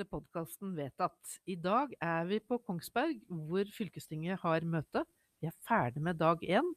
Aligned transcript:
til 0.00 0.08
podkasten 0.08 0.70
Vedtatt. 0.78 1.34
I 1.44 1.58
dag 1.60 1.90
er 2.00 2.24
vi 2.24 2.38
på 2.40 2.56
Kongsberg, 2.64 3.18
hvor 3.28 3.68
fylkestinget 3.74 4.40
har 4.40 4.64
møte. 4.64 5.02
Vi 5.42 5.48
er 5.50 5.56
ferdig 5.68 6.00
med 6.00 6.16
dag 6.16 6.40
én. 6.40 6.70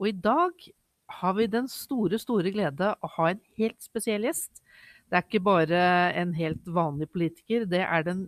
Og 0.00 0.08
i 0.10 0.14
dag 0.14 0.64
har 1.20 1.36
vi 1.36 1.46
den 1.46 1.68
store, 1.70 2.18
store 2.18 2.50
glede 2.50 2.88
å 2.90 3.10
ha 3.18 3.28
en 3.30 3.42
helt 3.60 3.78
spesiell 3.84 4.26
gjest. 4.26 4.64
Det 5.06 5.14
er 5.14 5.26
ikke 5.28 5.44
bare 5.46 5.82
en 6.18 6.32
helt 6.34 6.66
vanlig 6.66 7.06
politiker, 7.14 7.68
det 7.70 7.84
er 7.84 8.02
den 8.08 8.26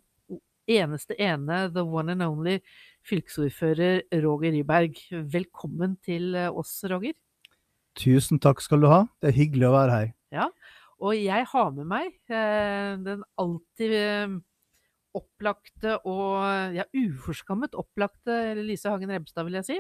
eneste 0.71 1.17
ene, 1.19 1.65
the 1.75 1.83
one 1.83 2.15
and 2.15 2.23
only, 2.23 2.61
fylkesordfører 3.09 4.05
Roger 4.23 4.55
Ryberg. 4.55 5.03
Velkommen 5.33 5.99
til 6.07 6.37
oss, 6.53 6.77
Roger. 6.87 7.17
Tusen 7.99 8.39
takk 8.39 8.63
skal 8.63 8.87
du 8.87 8.93
ha. 8.93 9.03
Det 9.19 9.33
er 9.33 9.41
hyggelig 9.41 9.67
å 9.67 9.75
være 9.75 9.99
her. 9.99 10.15
Ja, 10.31 10.51
og 10.99 11.15
jeg 11.15 11.47
har 11.53 11.73
med 11.77 11.89
meg 11.89 12.15
eh, 12.27 12.95
den 13.05 13.23
alltid 13.39 13.95
eh, 13.95 14.37
opplagte 15.19 15.97
og 16.09 16.75
ja, 16.77 16.85
uforskammet 16.95 17.77
opplagte 17.79 18.57
Lise 18.59 18.91
Hagen 18.91 19.13
Rebstad, 19.15 19.47
vil 19.47 19.59
jeg 19.61 19.69
si. 19.69 19.79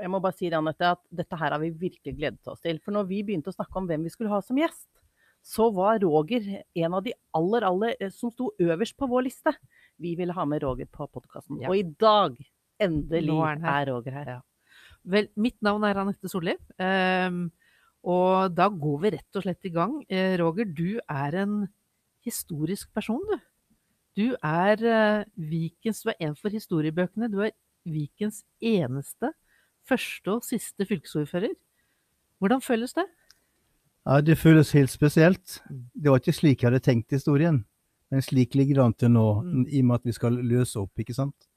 Jeg 0.00 0.10
må 0.10 0.20
bare 0.22 0.36
si 0.36 0.48
det, 0.48 0.56
Annette, 0.56 0.94
at 0.96 1.02
dette 1.12 1.38
her 1.38 1.52
har 1.52 1.60
vi 1.60 1.72
virkelig 1.76 2.14
gledet 2.16 2.48
oss 2.50 2.62
til. 2.64 2.78
For 2.80 2.94
når 2.96 3.08
vi 3.10 3.20
begynte 3.26 3.52
å 3.52 3.56
snakke 3.56 3.80
om 3.80 3.88
hvem 3.90 4.06
vi 4.06 4.12
skulle 4.14 4.32
ha 4.32 4.40
som 4.44 4.58
gjest, 4.58 4.88
så 5.44 5.68
var 5.76 6.00
Roger 6.00 6.46
en 6.80 6.96
av 6.96 7.02
de 7.04 7.12
aller, 7.36 7.66
aller 7.68 7.98
eh, 7.98 8.12
som 8.12 8.32
sto 8.32 8.48
øverst 8.62 8.96
på 8.96 9.08
vår 9.10 9.26
liste. 9.26 9.52
Vi 10.00 10.14
ville 10.16 10.32
ha 10.32 10.46
med 10.48 10.64
Roger 10.64 10.88
på 10.88 11.08
podkasten. 11.12 11.60
Ja. 11.60 11.68
Og 11.68 11.82
i 11.82 11.84
dag, 12.00 12.38
endelig, 12.80 13.36
er, 13.36 13.60
er, 13.60 13.90
Roger 13.90 14.16
her. 14.16 14.32
Ja. 14.38 14.40
Vel, 15.04 15.28
mitt 15.36 15.58
navn 15.64 15.84
er 15.84 16.00
Anette 16.00 16.30
Solli. 16.32 16.56
Um, 16.80 17.50
og 18.04 18.52
da 18.52 18.68
går 18.68 19.00
vi 19.02 19.12
rett 19.16 19.38
og 19.38 19.44
slett 19.46 19.64
i 19.64 19.72
gang. 19.72 19.96
Eh, 20.12 20.36
Roger, 20.40 20.68
du 20.68 21.00
er 21.08 21.36
en 21.40 21.56
historisk 22.24 22.92
person, 22.94 23.22
du. 23.30 23.38
Du 24.14 24.26
er 24.46 24.78
uh, 24.78 25.24
Vikens 25.34 26.04
Du 26.04 26.12
er 26.12 26.20
en 26.28 26.36
for 26.38 26.52
historiebøkene. 26.54 27.26
Du 27.32 27.40
er 27.42 27.50
Vikens 27.82 28.44
eneste, 28.62 29.32
første 29.88 30.36
og 30.36 30.44
siste 30.46 30.86
fylkesordfører. 30.86 31.56
Hvordan 32.38 32.62
føles 32.62 32.94
det? 32.94 33.06
Ja, 34.06 34.20
Det 34.20 34.38
føles 34.38 34.72
helt 34.72 34.90
spesielt. 34.90 35.62
Det 35.68 36.10
var 36.10 36.20
ikke 36.20 36.32
slik 36.32 36.62
jeg 36.62 36.70
hadde 36.70 36.84
tenkt 36.84 37.10
historien. 37.10 37.64
Men 38.10 38.22
slik 38.22 38.54
ligger 38.54 38.74
det 38.74 38.84
an 38.84 38.94
til 38.94 39.10
nå, 39.10 39.26
mm. 39.42 39.66
i 39.66 39.80
og 39.80 39.84
med 39.84 39.94
at 39.94 40.04
vi 40.04 40.12
skal 40.12 40.32
løse 40.32 40.78
opp, 40.78 40.92
ikke 40.98 41.16
sant. 41.16 41.48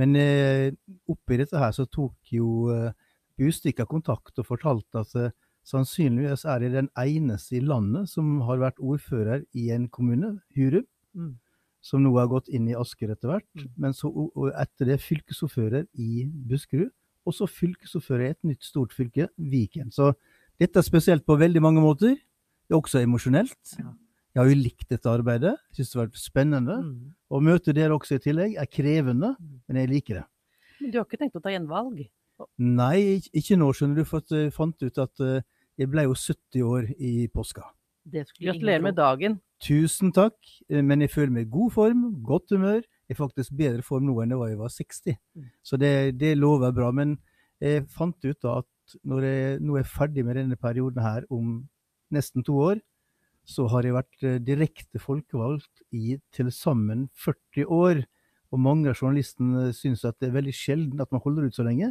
Men 0.00 0.16
eh, 0.16 0.72
oppi 1.08 1.36
dette 1.36 1.58
her 1.60 1.72
så 1.76 1.84
tok 1.84 2.32
jo 2.32 2.70
eh, 2.72 2.94
Bustikka 3.38 3.84
kontakt 3.84 4.38
og 4.40 4.48
fortalte 4.48 5.04
at 5.04 5.14
eh, 5.20 5.34
Sannsynligvis 5.68 6.42
er 6.48 6.64
jeg 6.64 6.74
den 6.74 6.88
eneste 6.98 7.56
i 7.58 7.62
landet 7.62 8.10
som 8.10 8.40
har 8.48 8.58
vært 8.62 8.82
ordfører 8.82 9.44
i 9.54 9.68
en 9.74 9.86
kommune, 9.92 10.34
Hurum, 10.56 10.86
mm. 11.14 11.36
som 11.84 12.02
nå 12.02 12.10
har 12.16 12.30
gått 12.32 12.50
inn 12.50 12.66
i 12.70 12.76
Asker 12.78 13.14
etter 13.14 13.30
hvert. 13.30 13.48
Mm. 13.54 13.70
Men 13.84 13.94
så 13.94 14.10
etter 14.58 14.90
det 14.90 14.98
fylkesordfører 15.04 15.86
i 16.02 16.26
Buskerud, 16.50 16.90
og 17.22 17.36
så 17.36 17.46
fylkesordfører 17.46 18.26
i 18.26 18.32
et 18.34 18.48
nytt 18.50 18.66
stort 18.66 18.94
fylke, 18.96 19.28
Viken. 19.38 19.92
Så 19.94 20.10
dette 20.58 20.82
er 20.82 20.86
spesielt 20.86 21.26
på 21.26 21.38
veldig 21.38 21.62
mange 21.62 21.84
måter. 21.84 22.16
Det 22.18 22.74
er 22.74 22.80
også 22.80 23.02
emosjonelt. 23.04 23.76
Ja. 23.78 23.92
Jeg 24.32 24.40
har 24.40 24.48
jo 24.48 24.58
likt 24.58 24.88
dette 24.88 25.10
arbeidet. 25.12 25.54
Syns 25.76 25.92
det 25.92 25.98
har 25.98 26.08
vært 26.08 26.20
spennende. 26.22 26.78
Mm. 26.82 27.12
Å 27.30 27.40
møte 27.44 27.74
dere 27.76 27.94
også 27.94 28.16
i 28.16 28.24
tillegg 28.24 28.56
er 28.58 28.70
krevende, 28.70 29.34
mm. 29.38 29.56
men 29.68 29.80
jeg 29.82 29.90
liker 29.92 30.18
det. 30.18 30.26
Men 30.80 30.90
du 30.90 30.98
har 30.98 31.06
ikke 31.06 31.20
tenkt 31.20 31.38
å 31.38 31.44
ta 31.44 31.52
gjenvalg? 31.52 32.00
Nei, 32.62 33.20
ikke 33.34 33.58
nå, 33.60 33.70
skjønner 33.76 34.02
du. 34.02 34.08
For 34.08 34.24
jeg 34.32 34.48
eh, 34.48 34.54
fant 34.54 34.84
ut 34.84 35.00
at 35.02 35.22
uh, 35.24 35.38
jeg 35.80 35.90
ble 35.92 36.06
jo 36.06 36.16
70 36.18 36.66
år 36.68 36.90
i 36.98 37.12
påska. 37.32 37.64
Gratulerer 38.12 38.82
med 38.82 38.96
dagen. 38.98 39.38
Tusen 39.62 40.12
takk. 40.14 40.38
Eh, 40.68 40.82
men 40.82 41.04
jeg 41.04 41.12
føler 41.14 41.34
meg 41.34 41.48
i 41.48 41.54
god 41.54 41.74
form, 41.74 42.06
godt 42.26 42.54
humør. 42.54 42.82
Jeg 42.82 43.16
er 43.16 43.20
faktisk 43.20 43.56
bedre 43.58 43.84
form 43.86 44.08
nå 44.08 44.16
enn 44.22 44.32
jeg 44.32 44.40
var 44.40 44.48
da 44.50 44.54
jeg 44.54 44.62
var 44.62 44.76
60. 44.76 45.18
Mm. 45.36 45.50
Så 45.62 45.80
det, 45.80 45.92
det, 46.20 46.36
lover 46.38 46.72
bra. 46.76 46.92
Men 46.94 47.18
jeg 47.62 47.86
fant 47.92 48.18
ut 48.24 48.40
da 48.42 48.60
at 48.62 48.96
når 49.08 49.26
jeg 49.28 49.60
nå 49.62 49.76
er 49.78 49.88
ferdig 49.88 50.24
med 50.26 50.40
denne 50.40 50.58
perioden 50.58 51.04
her 51.04 51.28
om 51.32 51.60
nesten 52.12 52.44
to 52.44 52.58
år, 52.60 52.80
så 53.48 53.66
har 53.70 53.86
jeg 53.86 53.94
vært 53.96 54.24
direkte 54.46 55.00
folkevalgt 55.02 55.82
i 55.90 56.18
til 56.34 56.50
sammen 56.54 57.08
40 57.24 57.66
år. 57.66 58.02
Og 58.52 58.60
mange 58.60 58.90
av 58.90 58.98
journalistene 59.00 59.70
syns 59.74 60.04
at 60.06 60.18
det 60.20 60.28
er 60.28 60.36
veldig 60.36 60.54
sjelden 60.54 61.00
at 61.02 61.10
man 61.14 61.22
holder 61.24 61.48
ut 61.48 61.56
så 61.56 61.64
lenge. 61.66 61.88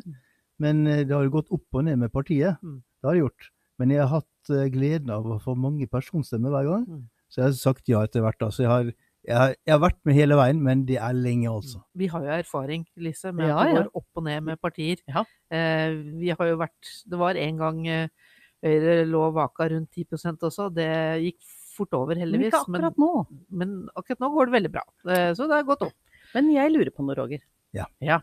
Men 0.62 0.86
eh, 0.88 1.04
det 1.08 1.16
har 1.16 1.26
jo 1.26 1.38
gått 1.40 1.52
opp 1.54 1.80
og 1.80 1.88
ned 1.88 2.00
med 2.04 2.14
partiet. 2.14 2.62
Mm. 2.62 2.82
Det 2.82 3.10
har 3.10 3.18
det 3.18 3.26
gjort. 3.26 3.50
Men 3.82 3.94
jeg 3.96 4.04
har 4.04 4.12
hatt 4.20 4.52
uh, 4.54 4.68
gleden 4.70 5.10
av 5.14 5.26
å 5.26 5.40
få 5.42 5.56
mange 5.58 5.88
personstemmer 5.90 6.54
hver 6.54 6.68
gang. 6.70 6.84
Mm. 6.86 7.06
Så 7.32 7.40
jeg 7.40 7.48
har 7.48 7.56
sagt 7.58 7.90
ja 7.90 8.04
etter 8.06 8.22
hvert. 8.26 8.44
Altså, 8.46 8.66
jeg 8.66 8.70
har, 8.70 8.92
jeg, 9.26 9.38
har, 9.38 9.56
jeg, 9.56 9.74
har, 9.74 9.80
vært 9.82 10.00
med 10.06 10.18
hele 10.18 10.38
veien, 10.38 10.60
men 10.62 10.84
det 10.90 11.00
er 11.02 11.16
lenge, 11.18 11.48
altså. 11.50 11.82
Vi 11.98 12.10
har 12.12 12.28
jo 12.28 12.34
erfaring, 12.36 12.84
Lise, 13.02 13.32
med 13.34 13.50
ja, 13.50 13.56
at 13.56 13.72
det 13.72 13.80
går 13.80 14.04
opp 14.04 14.22
og 14.22 14.28
ned 14.28 14.46
med 14.50 14.62
partier. 14.62 15.02
Ja. 15.10 15.24
Eh, 15.54 15.96
vi 16.22 16.34
har 16.36 16.52
jo 16.52 16.60
vært 16.62 16.92
Det 17.10 17.20
var 17.20 17.40
en 17.40 17.58
gang 17.60 17.82
eh, 17.88 18.36
Høyre 18.62 19.08
lå 19.10 19.24
vaka 19.34 19.66
rundt 19.72 19.98
10% 19.98 20.44
også. 20.46 20.68
Det 20.76 20.92
gikk 21.24 21.40
fort 21.74 21.96
over, 21.98 22.20
heldigvis. 22.20 22.52
Men 22.52 22.52
ikke 22.52 22.62
akkurat 22.62 23.00
nå. 23.02 23.12
Men, 23.32 23.48
men 23.58 23.72
akkurat 23.98 24.22
nå 24.22 24.30
går 24.36 24.50
det 24.50 24.56
veldig 24.58 24.72
bra. 24.76 24.84
Eh, 25.08 25.32
så 25.38 25.48
det 25.50 25.58
har 25.58 25.66
gått 25.66 25.88
opp. 25.88 25.96
Men 26.36 26.52
jeg 26.54 26.74
lurer 26.76 26.92
på 26.94 27.06
noe, 27.08 27.18
Roger. 27.18 27.42
Ja. 27.74 27.88
ja. 28.04 28.20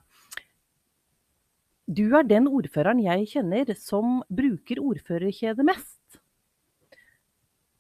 Du 1.89 2.05
er 2.13 2.27
den 2.29 2.51
ordføreren 2.53 3.01
jeg 3.01 3.31
kjenner 3.31 3.71
som 3.81 4.21
bruker 4.29 4.81
ordførerkjedet 4.83 5.65
mest. 5.65 6.19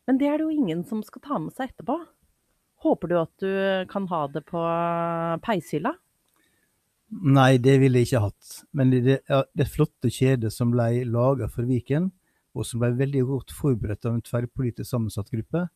Men 0.09 0.17
det 0.17 0.31
er 0.31 0.41
det 0.41 0.47
jo 0.47 0.55
ingen 0.55 0.85
som 0.89 1.03
skal 1.05 1.25
ta 1.25 1.41
med 1.43 1.53
seg 1.53 1.69
etterpå. 1.69 1.99
Håper 2.87 3.11
du 3.11 3.17
at 3.21 3.43
du 3.43 3.51
kan 3.91 4.07
ha 4.09 4.23
det 4.33 4.47
på 4.49 4.63
peishylla? 5.45 5.93
Nei, 7.09 7.59
det 7.61 7.79
ville 7.83 8.01
jeg 8.01 8.09
ikke 8.09 8.25
hatt. 8.29 8.55
Men 8.73 8.93
det, 8.93 9.19
det 9.29 9.69
flotte 9.69 10.13
kjedet 10.13 10.55
som 10.55 10.73
ble 10.73 11.05
laga 11.09 11.49
for 11.53 11.69
Viken, 11.69 12.09
og 12.57 12.65
som 12.65 12.81
ble 12.81 12.95
veldig 12.97 13.27
godt 13.29 13.55
forberedt 13.55 14.09
av 14.09 14.17
en 14.17 14.25
tverrpolitisk 14.25 14.89
sammensatt 14.89 15.29
gruppe, 15.33 15.67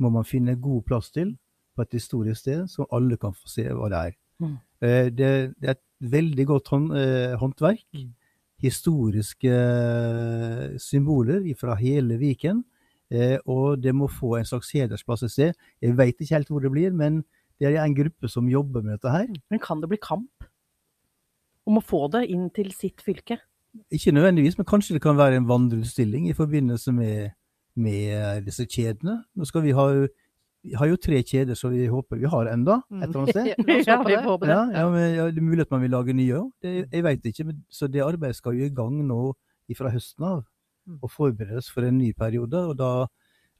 må 0.00 0.10
man 0.12 0.24
finne 0.24 0.56
god 0.60 0.84
plass 0.88 1.12
til 1.12 1.36
på 1.76 1.84
et 1.84 1.96
historisk 1.96 2.40
sted, 2.40 2.64
så 2.68 2.88
alle 2.92 3.18
kan 3.20 3.36
få 3.36 3.48
se 3.48 3.64
hva 3.68 3.88
det 3.92 4.00
er. 4.08 4.16
Mm. 4.42 4.56
Eh, 4.82 5.06
det, 5.12 5.30
det, 5.60 5.68
er 5.68 5.76
et 5.76 5.84
veldig 6.02 6.46
godt 6.46 6.68
hånd, 6.72 6.90
eh, 6.98 7.36
håndverk. 7.38 7.86
Mm. 7.94 8.10
Historiske 8.62 9.52
eh, 9.52 10.76
symboler 10.78 11.46
fra 11.58 11.74
hele 11.78 12.18
Viken. 12.18 12.64
og 13.44 13.82
det 13.82 13.92
må 13.92 14.06
få 14.08 14.38
en 14.38 14.46
slags 14.48 14.70
hedersplass 14.72 15.22
et 15.22 15.30
sted. 15.30 15.54
Jeg 15.82 15.98
veit 15.98 16.16
ikke 16.16 16.32
helt 16.32 16.48
hvor 16.48 16.62
det 16.64 16.70
blir, 16.72 16.94
men 16.96 17.18
det 17.60 17.68
er 17.68 17.84
en 17.84 17.94
gruppe 17.94 18.28
som 18.28 18.48
jobber 18.48 18.80
med 18.80 18.94
dette 18.96 19.10
her. 19.12 19.26
Men 19.50 19.60
kan 19.60 19.82
det 19.82 19.90
bli 19.90 19.98
kamp 20.00 20.46
om 21.68 21.76
å 21.76 21.84
få 21.84 22.06
det 22.08 22.24
inn 22.32 22.48
til 22.56 22.72
sitt 22.72 23.04
fylke? 23.04 23.36
Ikke 23.92 24.14
nødvendigvis, 24.16 24.56
men 24.56 24.68
kanskje 24.68 24.96
det 24.96 25.02
kan 25.04 25.16
være 25.16 25.36
en 25.36 25.48
vandreutstilling 25.48 26.30
i 26.30 26.36
forbindelse 26.36 26.92
med, 26.92 27.36
med 27.76 28.42
disse 28.48 28.64
kjedene. 28.64 29.22
Nå 29.36 29.44
skal 29.44 29.64
vi 29.64 29.76
ha 29.76 29.86
vi 30.62 30.76
har 30.78 30.86
jo 30.86 30.98
tre 31.00 31.18
kjeder 31.26 31.58
som 31.58 31.72
vi 31.74 31.88
håper 31.90 32.20
vi 32.22 32.28
har 32.30 32.48
enda, 32.52 32.78
et 32.92 33.08
eller 33.08 33.22
annet 33.22 33.34
sted. 33.34 33.70
ja, 33.88 33.96
vi 34.06 34.18
håper 34.26 34.46
det. 34.46 34.54
Ja, 34.54 34.66
ja, 34.78 34.84
men, 34.92 35.06
ja, 35.16 35.24
det 35.30 35.42
er 35.42 35.46
mulig 35.46 35.64
at 35.64 35.72
man 35.74 35.82
vil 35.82 35.90
lage 35.94 36.14
nye 36.14 36.36
òg. 36.38 36.68
Jeg 36.68 37.02
veit 37.02 37.26
ikke. 37.26 37.46
Men, 37.48 37.64
så 37.72 37.88
det 37.90 38.04
arbeidet 38.04 38.38
skal 38.38 38.58
jo 38.58 38.68
i 38.68 38.74
gang 38.74 39.00
nå 39.08 39.22
fra 39.74 39.90
høsten 39.90 40.26
av. 40.28 40.44
Mm. 40.86 41.00
Og 41.00 41.10
forberedes 41.10 41.70
for 41.72 41.86
en 41.86 41.98
ny 41.98 42.12
periode. 42.14 42.60
og 42.68 42.76
da 42.78 43.08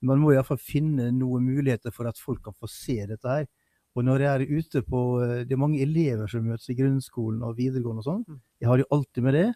Man 0.03 0.21
må 0.23 0.33
iallfall 0.35 0.61
finne 0.63 1.11
noen 1.15 1.47
muligheter 1.47 1.95
for 1.95 2.11
at 2.11 2.19
folk 2.21 2.43
kan 2.45 2.55
få 2.55 2.71
se 2.71 3.01
dette 3.09 3.29
her. 3.29 3.49
Og 3.97 4.07
når 4.07 4.25
jeg 4.25 4.33
er 4.33 4.59
ute 4.59 4.83
på 4.89 5.01
eh, 5.21 5.43
Det 5.45 5.53
er 5.53 5.61
mange 5.61 5.83
elever 5.83 6.27
som 6.27 6.47
møtes 6.47 6.71
i 6.73 6.77
grunnskolen 6.79 7.43
og 7.43 7.59
videregående 7.59 8.05
og 8.05 8.09
sånn. 8.09 8.23
Mm. 8.29 8.41
Jeg 8.61 8.71
har 8.71 8.79
jo 8.79 8.91
alltid 8.95 9.27
med 9.27 9.39
det. 9.41 9.49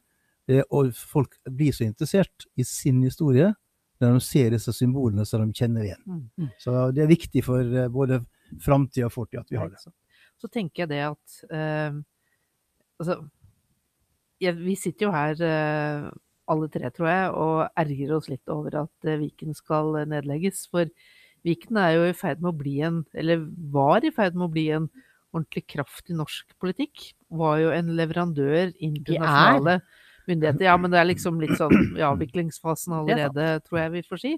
Og 0.71 0.91
folk 0.95 1.39
blir 1.51 1.75
så 1.75 1.87
interessert 1.87 2.47
i 2.55 2.67
sin 2.67 3.03
historie 3.03 3.53
når 4.03 4.17
de 4.17 4.25
ser 4.25 4.53
disse 4.55 4.73
symbolene 4.77 5.25
som 5.29 5.45
de 5.45 5.57
kjenner 5.57 5.87
igjen. 5.87 6.03
Mm. 6.05 6.25
mm. 6.37 6.51
Så 6.63 6.75
det 6.97 7.05
er 7.05 7.13
viktig 7.13 7.45
for 7.47 7.63
eh, 7.63 7.89
både 7.93 8.21
framtid 8.63 9.07
og 9.07 9.15
fortid 9.15 9.41
at 9.43 9.53
vi 9.53 9.61
har 9.61 9.73
det. 9.73 9.81
Så, 9.83 9.93
så 10.43 10.51
tenker 10.53 10.85
jeg 10.85 10.95
det 10.95 11.03
at 11.09 11.41
uh, 11.53 12.03
Altså, 12.97 13.19
ja, 14.41 14.55
vi 14.57 14.73
sitter 14.81 15.05
jo 15.05 15.11
her 15.13 15.41
uh, 15.45 16.07
alle 16.49 16.69
tre, 16.73 16.89
tror 16.95 17.11
jeg, 17.11 17.27
og 17.37 17.83
ergrer 17.83 18.15
oss 18.17 18.31
litt 18.33 18.53
over 18.53 18.79
at 18.87 19.09
uh, 19.09 19.19
Viken 19.21 19.53
skal 19.57 19.91
nedlegges. 20.09 20.63
For 20.73 20.89
Viken 21.45 21.77
er 21.81 21.93
jo 21.99 22.07
i 22.09 22.17
ferd 22.17 22.41
med 22.41 22.55
å 22.55 22.57
bli 22.57 22.79
en, 22.87 23.03
eller 23.13 23.45
var 23.75 24.07
i 24.07 24.15
ferd 24.17 24.39
med 24.39 24.49
å 24.49 24.55
bli 24.55 24.71
en 24.79 24.89
ordentlig 25.37 25.67
kraft 25.75 26.09
i 26.09 26.17
norsk 26.17 26.57
politikk. 26.63 27.11
Var 27.37 27.61
jo 27.67 27.75
en 27.77 27.93
leverandør 27.99 28.73
internasjonale 28.73 29.81
myndigheter. 30.31 30.67
Ja, 30.69 30.77
men 30.81 30.93
det 30.93 31.01
er 31.01 31.09
liksom 31.09 31.41
litt 31.43 31.57
sånn 31.59 31.75
i 31.97 32.05
avviklingsfasen 32.13 32.97
allerede, 32.99 33.49
tror 33.67 33.83
jeg 33.83 33.95
vi 33.97 34.03
får 34.07 34.23
si. 34.23 34.33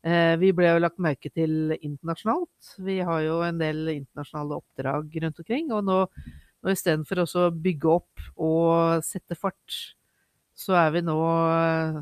Eh, 0.00 0.34
vi 0.40 0.52
ble 0.56 0.70
jo 0.70 0.80
lagt 0.80 1.00
merke 1.02 1.28
til 1.32 1.74
internasjonalt. 1.76 2.74
Vi 2.80 3.00
har 3.04 3.24
jo 3.26 3.40
en 3.44 3.60
del 3.60 3.82
internasjonale 3.92 4.60
oppdrag 4.62 5.16
rundt 5.24 5.42
omkring. 5.42 5.72
Og 5.76 5.84
nå, 5.86 6.02
nå 6.64 6.74
istedenfor 6.74 7.24
å 7.24 7.48
bygge 7.52 7.96
opp 7.98 8.28
og 8.40 9.04
sette 9.06 9.36
fart, 9.36 9.80
så 10.60 10.76
er 10.76 10.90
vi 10.92 11.00
nå 11.00 11.16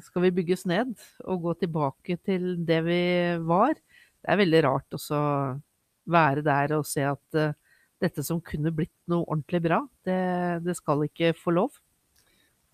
Skal 0.03 0.25
vi 0.25 0.35
bygges 0.35 0.65
ned 0.67 0.97
og 1.31 1.45
gå 1.45 1.53
tilbake 1.61 2.17
til 2.27 2.57
det 2.67 2.81
vi 2.87 3.03
var? 3.47 3.75
Det 3.75 4.33
er 4.33 4.41
veldig 4.41 4.63
rart 4.67 4.99
å 4.99 5.23
være 6.09 6.43
der 6.43 6.75
og 6.79 6.87
se 6.89 7.05
at 7.07 7.39
uh, 7.39 7.55
dette 8.03 8.25
som 8.27 8.41
kunne 8.43 8.73
blitt 8.75 8.95
noe 9.11 9.27
ordentlig 9.27 9.61
bra, 9.65 9.83
det, 10.07 10.19
det 10.65 10.75
skal 10.79 11.05
ikke 11.07 11.35
få 11.39 11.55
lov. 11.55 11.79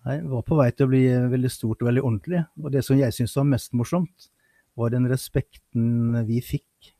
Nei, 0.05 0.19
var 0.29 0.43
på 0.45 0.57
vei 0.59 0.69
til 0.69 0.85
å 0.85 0.91
bli 0.91 1.03
veldig 1.31 1.49
stort 1.49 1.81
og 1.81 1.89
veldig 1.89 2.03
ordentlig. 2.05 2.43
Og 2.61 2.69
det 2.73 2.83
som 2.85 2.97
jeg 2.99 3.13
syns 3.15 3.33
var 3.39 3.47
mest 3.49 3.73
morsomt, 3.77 4.29
var 4.77 4.91
den 4.93 5.07
respekten 5.09 6.19
vi 6.27 6.41
fikk 6.43 6.91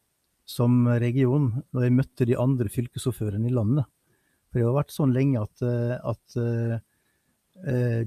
som 0.45 0.85
region 1.01 1.51
når 1.73 1.85
jeg 1.85 1.95
møtte 1.95 2.27
de 2.29 2.37
andre 2.39 2.71
fylkesordførerne 2.71 3.49
i 3.49 3.53
landet. 3.53 3.85
For 4.49 4.61
det 4.61 4.67
har 4.69 4.77
vært 4.77 4.93
sånn 4.95 5.13
lenge 5.13 5.41
at, 5.41 5.63
eh, 5.65 5.95
at 5.99 6.37
uh, 6.39 6.77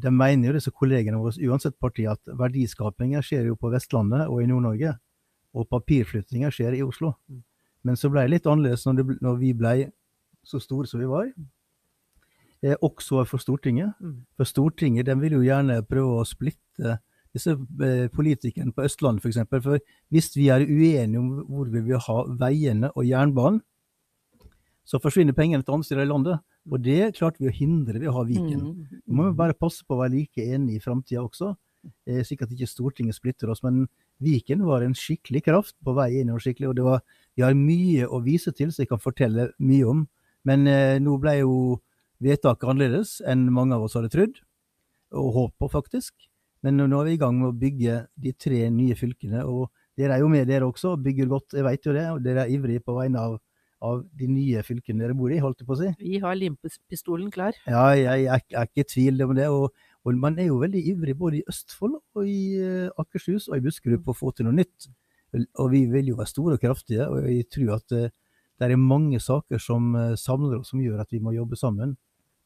de 0.00 0.12
mener 0.12 0.48
jo 0.48 0.54
disse 0.56 0.72
kollegene 0.72 1.20
våre, 1.20 1.34
uansett 1.48 1.76
parti, 1.80 2.06
at 2.08 2.20
verdiskapinga 2.40 3.22
skjer 3.24 3.50
jo 3.50 3.58
på 3.60 3.70
Vestlandet 3.72 4.26
og 4.28 4.42
i 4.42 4.48
Nord-Norge. 4.48 4.94
Og 5.58 5.68
papirflyttinga 5.68 6.50
skjer 6.54 6.76
i 6.78 6.82
Oslo. 6.84 7.14
Mm. 7.28 7.42
Men 7.88 8.00
så 8.00 8.10
ble 8.12 8.26
det 8.26 8.34
litt 8.34 8.48
annerledes 8.48 8.84
når, 8.86 8.98
det, 8.98 9.16
når 9.24 9.38
vi 9.40 9.52
ble 9.56 9.74
så 10.46 10.60
store 10.62 10.88
som 10.88 11.00
vi 11.02 11.08
var 11.08 11.28
eh, 11.28 11.46
også 12.82 13.24
for 13.28 13.38
Stortinget. 13.38 13.92
Mm. 14.00 14.24
For 14.36 14.48
Stortinget 14.48 15.06
den 15.06 15.20
vil 15.22 15.36
jo 15.38 15.44
gjerne 15.44 15.82
prøve 15.86 16.20
å 16.20 16.26
splitte 16.26 16.98
disse 17.36 17.54
eh, 17.84 18.08
politikerne 18.12 18.72
på 18.74 18.84
Østlandet 18.88 19.24
f.eks. 19.24 19.40
For, 19.50 19.64
for 19.64 20.12
hvis 20.14 20.30
vi 20.36 20.48
er 20.52 20.64
uenige 20.66 21.20
om 21.20 21.44
hvor 21.48 21.70
vi 21.72 21.82
vil 21.86 22.02
ha 22.08 22.18
veiene 22.40 22.90
og 22.94 23.06
jernbanen, 23.06 23.62
så 24.88 25.00
forsvinner 25.02 25.36
pengene 25.36 25.62
til 25.62 25.76
andre 25.76 25.84
steder 25.84 26.06
i 26.06 26.08
landet. 26.08 26.44
Og 26.68 26.80
det 26.84 27.14
klarte 27.18 27.42
vi 27.42 27.50
å 27.50 27.54
hindre 27.54 28.00
ved 28.00 28.08
å 28.08 28.16
ha 28.16 28.24
Viken. 28.28 28.60
Mm. 28.64 29.00
Vi 29.04 29.16
må 29.16 29.30
bare 29.36 29.56
passe 29.56 29.84
på 29.84 29.96
å 29.96 30.02
være 30.02 30.14
like 30.14 30.44
enige 30.44 30.80
i 30.80 30.84
framtida 30.84 31.20
også, 31.20 31.52
eh, 32.08 32.22
slik 32.24 32.44
at 32.44 32.54
ikke 32.54 32.68
Stortinget 32.68 33.16
splitter 33.16 33.52
oss. 33.52 33.62
Men 33.64 33.86
Viken 34.24 34.64
var 34.64 34.84
en 34.84 34.96
skikkelig 34.96 35.44
kraft 35.44 35.76
på 35.84 35.92
vei 35.96 36.20
inn. 36.20 36.30
og 36.32 36.40
skikkelig, 36.40 36.70
og 36.70 36.76
det 36.76 36.84
var, 36.84 37.02
Vi 37.36 37.44
har 37.44 37.54
mye 37.54 38.08
å 38.08 38.24
vise 38.24 38.50
til, 38.50 38.72
så 38.72 38.82
jeg 38.82 38.88
kan 38.88 38.98
fortelle 38.98 39.52
mye 39.60 39.84
om. 39.84 40.08
Men 40.44 40.66
eh, 40.66 40.98
nå 40.98 41.20
ble 41.20 41.38
jo 41.38 41.80
vedtaket 42.24 42.70
annerledes 42.70 43.18
enn 43.26 43.46
mange 43.54 43.76
av 43.76 43.86
oss 43.86 43.96
hadde 43.98 44.10
trodd, 44.12 44.40
og 45.14 45.34
håpet 45.36 45.74
faktisk. 45.74 46.14
Men 46.66 46.80
nå 46.80 47.00
er 47.00 47.06
vi 47.06 47.16
i 47.16 47.20
gang 47.20 47.36
med 47.38 47.52
å 47.52 47.58
bygge 47.58 48.00
de 48.18 48.32
tre 48.34 48.64
nye 48.74 48.96
fylkene. 48.98 49.44
og 49.46 49.68
Dere 49.98 50.16
er 50.16 50.24
jo 50.24 50.30
med, 50.30 50.48
dere 50.48 50.66
også, 50.66 50.96
og 50.96 51.04
bygger 51.04 51.28
godt, 51.30 51.54
jeg 51.54 51.66
vet 51.66 51.86
jo 51.86 51.94
det. 51.94 52.06
og 52.10 52.24
Dere 52.24 52.44
er 52.44 52.54
ivrige 52.54 52.82
på 52.82 52.96
vegne 52.96 53.22
av, 53.22 53.36
av 53.82 54.02
de 54.18 54.28
nye 54.30 54.62
fylkene 54.66 55.04
dere 55.04 55.14
bor 55.18 55.30
i, 55.30 55.38
holdt 55.42 55.62
jeg 55.62 55.68
på 55.68 55.76
å 55.76 55.80
si. 55.80 55.90
Vi 56.02 56.18
har 56.22 56.38
limpistolen 56.38 57.30
klar. 57.34 57.58
Ja, 57.66 57.84
jeg, 57.94 58.26
jeg, 58.26 58.46
jeg 58.50 58.58
er 58.58 58.70
ikke 58.70 58.84
i 58.84 58.90
tvil 58.94 59.26
om 59.26 59.34
det. 59.38 59.48
og, 59.54 59.70
og 60.02 60.18
Man 60.18 60.38
er 60.38 60.50
jo 60.50 60.58
veldig 60.62 60.82
ivrig 60.94 61.14
både 61.18 61.40
i 61.40 61.44
Østfold 61.50 61.98
og 61.98 62.24
i 62.26 62.40
uh, 62.58 62.88
Akershus 62.98 63.46
og 63.52 63.58
i 63.58 63.64
Buskerud 63.68 64.02
på 64.02 64.14
å 64.14 64.18
få 64.18 64.34
til 64.34 64.48
noe 64.48 64.58
nytt. 64.58 64.90
Og 65.60 65.70
vi 65.70 65.84
vil 65.92 66.10
jo 66.10 66.18
være 66.18 66.30
store 66.30 66.56
og 66.56 66.62
kraftige, 66.62 67.06
og 67.06 67.26
jeg 67.28 67.46
tror 67.52 67.76
at 67.76 67.94
uh, 67.94 68.10
det 68.58 68.66
er 68.66 68.80
mange 68.82 69.20
saker 69.22 69.62
som 69.62 69.92
uh, 69.94 70.14
samler 70.18 70.58
oss, 70.58 70.72
som 70.72 70.82
gjør 70.82 71.04
at 71.04 71.14
vi 71.14 71.22
må 71.22 71.36
jobbe 71.36 71.58
sammen. 71.58 71.94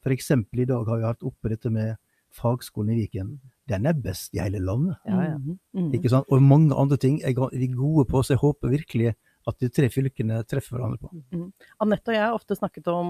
F.eks. 0.02 0.30
i 0.34 0.68
dag 0.68 0.88
har 0.88 0.98
vi 0.98 1.06
hatt 1.06 1.26
oppe 1.26 1.52
dette 1.52 1.70
med 1.70 1.94
fagskolen 2.32 2.94
i 2.94 3.02
Viken. 3.02 3.36
Den 3.68 3.86
er 3.86 3.98
best 3.98 4.34
i 4.34 4.40
hele 4.42 4.60
landet. 4.62 4.98
Ja, 5.06 5.20
ja. 5.32 5.36
Mm. 5.38 5.58
mm. 5.76 5.90
Ikke 5.98 6.10
sant? 6.12 6.28
Og 6.32 6.42
mange 6.42 6.74
andre 6.74 6.98
ting 7.00 7.20
er 7.22 7.36
vi 7.36 7.68
gode 7.70 8.06
på, 8.10 8.22
så 8.22 8.34
jeg 8.34 8.42
håper 8.42 8.72
virkelig 8.72 9.14
at 9.48 9.58
de 9.58 9.68
tre 9.74 9.88
fylkene 9.90 10.38
treffer 10.46 10.76
hverandre 10.76 11.00
på. 11.02 11.10
Mm. 11.34 11.48
Anette 11.82 12.12
og 12.12 12.16
jeg 12.16 12.24
har 12.24 12.36
ofte 12.36 12.56
snakket 12.58 12.90
om, 12.92 13.08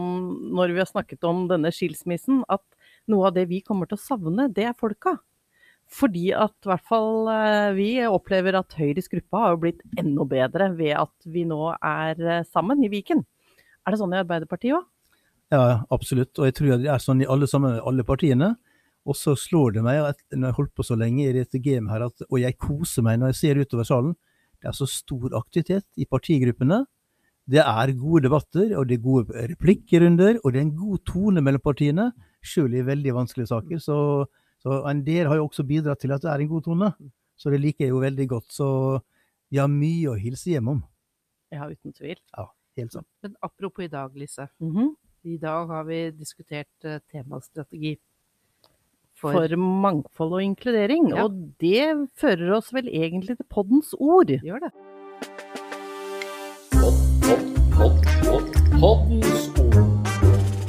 når 0.57 0.73
vi 0.73 0.81
har 0.81 0.89
snakket 0.89 1.29
om 1.29 1.45
denne 1.51 1.73
skilsmissen, 1.75 2.41
at 2.53 2.65
noe 3.11 3.29
av 3.29 3.37
det 3.37 3.47
vi 3.51 3.61
kommer 3.65 3.89
til 3.89 3.99
å 3.99 4.05
savne, 4.05 4.49
det 4.53 4.67
er 4.71 4.79
folka. 4.79 5.19
Fordi 5.93 6.31
at 6.33 6.55
i 6.65 6.71
hvert 6.71 6.87
fall 6.89 7.29
eh, 7.29 7.71
vi 7.77 7.89
opplever 8.07 8.57
at 8.57 8.73
Høyres 8.79 9.11
gruppe 9.13 9.43
har 9.43 9.59
blitt 9.61 9.83
enda 10.01 10.25
bedre 10.29 10.71
ved 10.79 10.95
at 10.97 11.29
vi 11.29 11.45
nå 11.49 11.75
er 11.75 12.23
eh, 12.23 12.47
sammen 12.49 12.81
i 12.87 12.89
Viken. 12.93 13.21
Er 13.83 13.93
det 13.93 14.01
sånn 14.01 14.15
i 14.15 14.23
Arbeiderpartiet 14.23 14.79
òg? 14.79 14.87
Ja, 15.53 15.83
absolutt. 15.93 16.33
Og 16.41 16.49
jeg 16.49 16.57
tror 16.57 16.79
det 16.81 16.89
er 16.89 17.03
sånn 17.03 17.21
i 17.21 17.29
alle, 17.29 17.49
sammen, 17.51 17.77
alle 17.85 18.05
partiene. 18.09 18.55
Og 19.09 19.19
så 19.19 19.35
slår 19.37 19.77
det 19.77 19.83
meg, 19.85 20.01
når 20.31 20.39
jeg 20.39 20.47
har 20.47 20.59
holdt 20.61 20.75
på 20.79 20.87
så 20.87 20.97
lenge 20.97 21.27
i 21.27 21.35
dette 21.35 21.61
gamet 21.61 21.91
her, 21.93 22.07
at, 22.07 22.25
og 22.29 22.39
jeg 22.41 22.57
koser 22.61 23.05
meg 23.05 23.19
når 23.19 23.33
jeg 23.33 23.39
ser 23.41 23.61
utover 23.61 23.89
salen, 23.89 24.15
det 24.63 24.71
er 24.71 24.77
så 24.79 24.87
stor 24.87 25.35
aktivitet 25.35 25.85
i 25.99 26.07
partigruppene. 26.07 26.85
Det 27.51 27.59
er 27.59 27.93
gode 27.99 28.23
debatter, 28.29 28.77
og 28.79 28.87
det 28.87 29.01
er 29.01 29.03
gode 29.03 29.47
replikkrunder, 29.51 30.39
og 30.45 30.55
det 30.55 30.61
er 30.61 30.67
en 30.69 30.77
god 30.79 31.03
tone 31.11 31.43
mellom 31.43 31.65
partiene, 31.65 32.13
sjøl 32.47 32.79
i 32.79 32.87
veldig 32.87 33.17
vanskelige 33.19 33.51
saker. 33.51 33.83
Så, 33.83 33.97
så 34.63 34.79
en 34.89 35.03
del 35.05 35.27
har 35.27 35.41
jo 35.41 35.49
også 35.49 35.67
bidratt 35.67 36.05
til 36.07 36.15
at 36.15 36.23
det 36.23 36.31
er 36.31 36.47
en 36.47 36.53
god 36.55 36.69
tone. 36.71 36.93
Så 37.35 37.51
det 37.51 37.59
liker 37.59 37.89
jeg 37.89 37.97
jo 37.97 38.03
veldig 38.05 38.29
godt. 38.31 38.49
Så 38.55 38.69
vi 39.51 39.59
har 39.59 39.71
mye 39.71 40.15
å 40.15 40.19
hilse 40.19 40.55
hjem 40.55 40.77
om. 40.77 40.83
Ja, 41.53 41.67
uten 41.67 41.93
tvil. 41.99 42.17
Ja, 42.39 42.47
helt 42.79 42.95
sant. 42.95 43.11
Men 43.27 43.35
apropos 43.43 43.85
i 43.85 43.91
dag, 43.91 44.15
Lise. 44.15 44.47
Mm 44.63 44.77
-hmm. 44.77 44.93
I 45.23 45.37
dag 45.39 45.69
har 45.71 45.85
vi 45.87 45.99
diskutert 46.11 46.85
uh, 46.85 46.97
temastrategi. 47.13 47.93
For, 49.15 49.37
for, 49.37 49.53
mangfold 49.55 50.33
og 50.35 50.43
inkludering. 50.43 51.13
Ja. 51.13 51.29
Og 51.29 51.37
det 51.63 52.09
fører 52.19 52.57
oss 52.57 52.73
vel 52.75 52.89
egentlig 52.91 53.37
til 53.39 53.47
poddens 53.47 53.93
ord. 54.03 54.27
Det 54.27 54.41
Gjør 54.43 54.65
det. 54.65 54.71
Pod, 56.75 56.97
pod, 57.23 57.53
pod, 57.77 58.01
pod, 58.27 58.49
poddens 58.81 59.45
ord. 59.63 59.79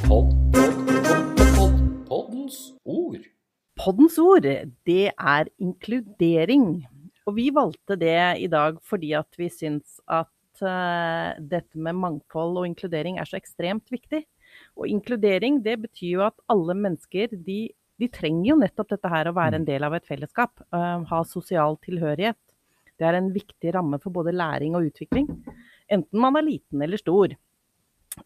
Pod, 0.04 0.30
pod, 0.54 0.78
pod, 1.08 1.42
pod, 1.56 1.74
poddens 2.12 2.58
ord. 2.84 3.26
Poddens 3.82 4.18
ord, 4.22 4.46
det 4.86 5.08
er 5.10 5.50
inkludering. 5.58 6.68
Og 7.26 7.40
vi 7.40 7.48
valgte 7.58 7.98
det 7.98 8.20
i 8.38 8.46
dag 8.52 8.78
fordi 8.86 9.16
at 9.18 9.34
vi 9.40 9.50
syns 9.50 9.98
at 10.06 10.62
uh, 10.62 11.34
dette 11.42 11.74
med 11.74 11.98
mangfold 11.98 12.62
og 12.62 12.70
inkludering 12.70 13.18
er 13.18 13.26
så 13.26 13.42
ekstremt 13.42 13.90
viktig. 13.90 14.22
Og 14.74 14.90
inkludering 14.90 15.60
det 15.64 15.78
betyr 15.84 16.10
jo 16.16 16.24
at 16.26 16.36
alle 16.50 16.74
mennesker 16.78 17.34
de, 17.46 17.68
de 18.00 18.08
trenger 18.12 18.50
jo 18.50 18.58
nettopp 18.60 18.94
dette 18.96 19.12
her 19.12 19.30
å 19.30 19.36
være 19.36 19.60
en 19.60 19.66
mm. 19.66 19.70
del 19.70 19.86
av 19.86 19.96
et 19.96 20.08
fellesskap. 20.08 20.64
Uh, 20.74 21.04
ha 21.10 21.22
sosial 21.28 21.78
tilhørighet. 21.84 22.40
Det 22.98 23.06
er 23.06 23.18
en 23.18 23.32
viktig 23.34 23.74
ramme 23.74 23.98
for 24.02 24.14
både 24.14 24.34
læring 24.34 24.76
og 24.78 24.90
utvikling. 24.90 25.28
Enten 25.90 26.20
man 26.22 26.38
er 26.38 26.46
liten 26.46 26.82
eller 26.82 27.00
stor. 27.00 27.34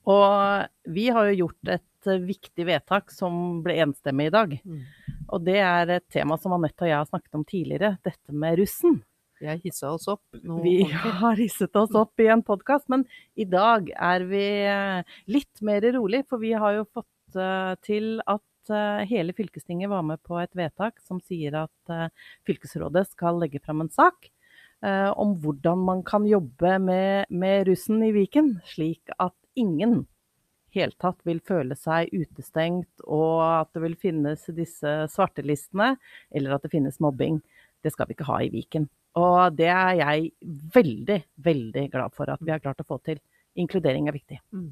Og 0.08 0.92
vi 0.92 1.06
har 1.12 1.30
jo 1.30 1.38
gjort 1.44 1.70
et 1.78 2.10
viktig 2.28 2.66
vedtak 2.68 3.12
som 3.12 3.62
ble 3.64 3.78
enstemmig 3.84 4.28
i 4.28 4.34
dag. 4.34 4.56
Mm. 4.64 4.82
Og 5.28 5.44
det 5.44 5.58
er 5.60 5.94
et 5.98 6.06
tema 6.12 6.37
som 6.40 6.54
Anette 6.56 6.84
og 6.84 6.90
jeg 6.90 6.99
har 6.99 7.08
snakket 7.08 7.38
om 7.38 7.46
tidligere, 7.49 7.96
dette 8.04 8.32
med 8.32 8.58
russen. 8.61 9.00
Har 9.40 9.61
hissa 9.62 9.90
oss 9.90 10.09
opp. 10.09 10.23
vi 10.62 10.83
har 11.23 11.37
hisset 11.37 11.76
oss 11.76 11.95
opp 11.95 12.21
i 12.21 12.26
en 12.26 12.42
podkast, 12.42 12.88
men 12.88 13.04
i 13.38 13.47
dag 13.47 13.90
er 13.95 14.25
vi 14.26 14.45
eh, 14.66 15.18
litt 15.30 15.62
mer 15.62 15.85
rolig, 15.95 16.25
for 16.28 16.42
vi 16.42 16.52
har 16.59 16.75
jo 16.80 16.88
fått 16.90 17.38
uh, 17.38 17.76
til 17.87 18.18
at 18.26 18.73
uh, 18.73 19.04
hele 19.07 19.37
fylkestinget 19.37 19.90
var 19.92 20.02
med 20.02 20.23
på 20.26 20.40
et 20.42 20.54
vedtak 20.59 20.99
som 21.04 21.23
sier 21.23 21.54
at 21.62 21.95
fylkesrådet 22.49 23.07
skal 23.12 23.38
legge 23.42 23.62
fram 23.64 23.85
en 23.85 23.92
sak 23.92 24.30
om 25.18 25.33
hvordan 25.42 25.80
man 25.83 26.04
kan 26.07 26.23
jobbe 26.28 26.76
med, 26.78 27.26
med 27.35 27.64
russen 27.66 27.99
i 28.07 28.12
Viken, 28.14 28.52
slik 28.71 29.11
at 29.18 29.35
ingen 29.59 30.04
helt 30.76 30.99
tatt 31.02 31.21
vil 31.26 31.40
føle 31.45 31.76
seg 31.78 32.12
utestengt, 32.14 33.02
og 33.04 33.42
at 33.42 33.73
det 33.75 33.83
vil 33.83 33.97
finnes 33.99 34.45
disse 34.54 34.92
svartelistene, 35.12 35.95
eller 36.30 36.57
at 36.57 36.64
det 36.64 36.73
finnes 36.76 37.00
mobbing. 37.02 37.40
Det 37.85 37.92
skal 37.94 38.08
vi 38.08 38.16
ikke 38.16 38.28
ha 38.28 38.40
i 38.42 38.50
Viken. 38.52 38.88
Og 39.18 39.56
det 39.58 39.70
er 39.73 39.94
jeg 39.99 40.30
veldig, 40.75 41.18
veldig 41.42 41.85
glad 41.92 42.14
for 42.14 42.30
at 42.30 42.42
vi 42.44 42.52
har 42.52 42.62
klart 42.62 42.82
å 42.82 42.87
få 42.87 43.00
til. 43.06 43.20
Inkludering 43.58 44.08
er 44.08 44.16
viktig. 44.16 44.38
Mm. 44.54 44.70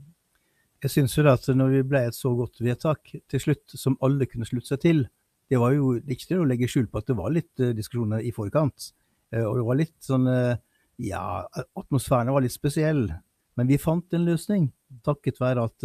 Jeg 0.85 0.93
syns 0.93 1.17
jo 1.17 1.25
at 1.31 1.47
når 1.57 1.73
vi 1.73 1.85
ble 1.89 2.03
et 2.07 2.15
så 2.15 2.31
godt 2.37 2.61
vedtak 2.63 3.15
til 3.31 3.43
slutt, 3.43 3.75
som 3.75 3.97
alle 4.05 4.29
kunne 4.29 4.47
slutte 4.47 4.75
seg 4.75 4.83
til, 4.85 5.07
det 5.51 5.59
var 5.63 5.73
jo 5.75 5.95
ikke 5.99 6.29
til 6.29 6.43
å 6.43 6.49
legge 6.49 6.69
skjul 6.71 6.89
på 6.91 7.01
at 7.01 7.09
det 7.09 7.17
var 7.19 7.33
litt 7.33 7.63
uh, 7.63 7.73
diskusjoner 7.75 8.23
i 8.27 8.33
forkant. 8.35 8.91
Uh, 9.35 9.47
og 9.47 9.57
det 9.59 9.67
var 9.67 9.81
litt 9.81 9.97
sånn 10.05 10.29
uh, 10.31 10.59
Ja, 11.03 11.45
atmosfæren 11.77 12.33
var 12.33 12.45
litt 12.45 12.55
spesiell. 12.55 13.09
Men 13.57 13.69
vi 13.69 13.81
fant 13.81 14.15
en 14.17 14.25
løsning, 14.29 14.71
takket 15.05 15.41
være 15.41 15.65
at 15.69 15.85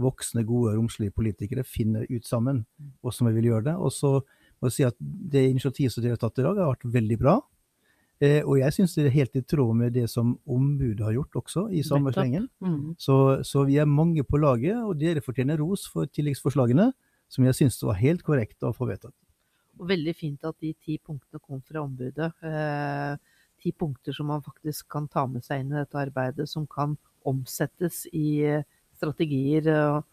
voksne, 0.00 0.44
gode, 0.48 0.74
romslige 0.76 1.12
politikere 1.16 1.64
finner 1.64 2.04
ut 2.08 2.24
sammen 2.28 2.62
hvordan 3.00 3.30
vi 3.30 3.34
vil 3.38 3.50
gjøre 3.50 3.66
det. 3.70 3.74
Og 3.76 3.92
så 3.92 4.10
jeg 4.64 4.72
si 4.72 4.86
at 4.86 4.96
det 5.00 5.44
initiativet 5.50 5.92
som 5.92 6.04
dere 6.04 6.16
har 6.16 6.22
tatt 6.22 6.40
i 6.40 6.46
dag, 6.46 6.56
har 6.56 6.72
vært 6.72 6.88
veldig 6.96 7.18
bra. 7.20 7.36
Eh, 8.16 8.40
og 8.48 8.56
jeg 8.56 8.72
syns 8.72 8.94
det 8.96 9.04
er 9.10 9.12
helt 9.18 9.36
i 9.36 9.44
tråd 9.44 9.76
med 9.76 9.92
det 9.92 10.06
som 10.08 10.32
ombudet 10.48 11.04
har 11.04 11.12
gjort 11.18 11.42
også, 11.42 11.66
i 11.68 11.82
samme 11.84 12.12
slengen. 12.14 12.48
Mm. 12.64 12.94
Så, 13.00 13.16
så, 13.44 13.66
vi 13.68 13.76
er 13.82 13.90
mange 13.90 14.24
på 14.24 14.40
laget, 14.40 14.78
og 14.80 14.96
dere 15.00 15.24
fortjener 15.24 15.60
ros 15.60 15.84
for 15.92 16.08
tilleggsforslagene, 16.08 16.88
som 17.28 17.44
jeg 17.44 17.58
syns 17.58 17.76
var 17.84 18.00
helt 18.00 18.24
korrekt 18.24 18.64
å 18.64 18.72
få 18.76 18.88
vedtatt. 18.88 19.14
Og 19.76 19.90
veldig 19.90 20.14
fint 20.16 20.48
at 20.48 20.56
de 20.64 20.72
ti 20.80 20.96
punktene 20.96 21.42
kom 21.42 21.60
fra 21.60 21.82
ombudet. 21.84 22.30
Eh, 22.40 23.36
ti 23.60 23.74
punkter 23.76 24.16
som 24.16 24.30
man 24.32 24.44
faktisk 24.44 24.88
kan 24.94 25.10
ta 25.12 25.26
med 25.28 25.44
seg 25.44 25.60
inn 25.60 25.74
i 25.74 25.80
dette 25.82 26.00
arbeidet, 26.00 26.48
som 26.48 26.64
kan 26.64 26.96
omsettes 27.28 28.06
i 28.16 28.40
strategier 28.96 29.68
og, 29.76 30.04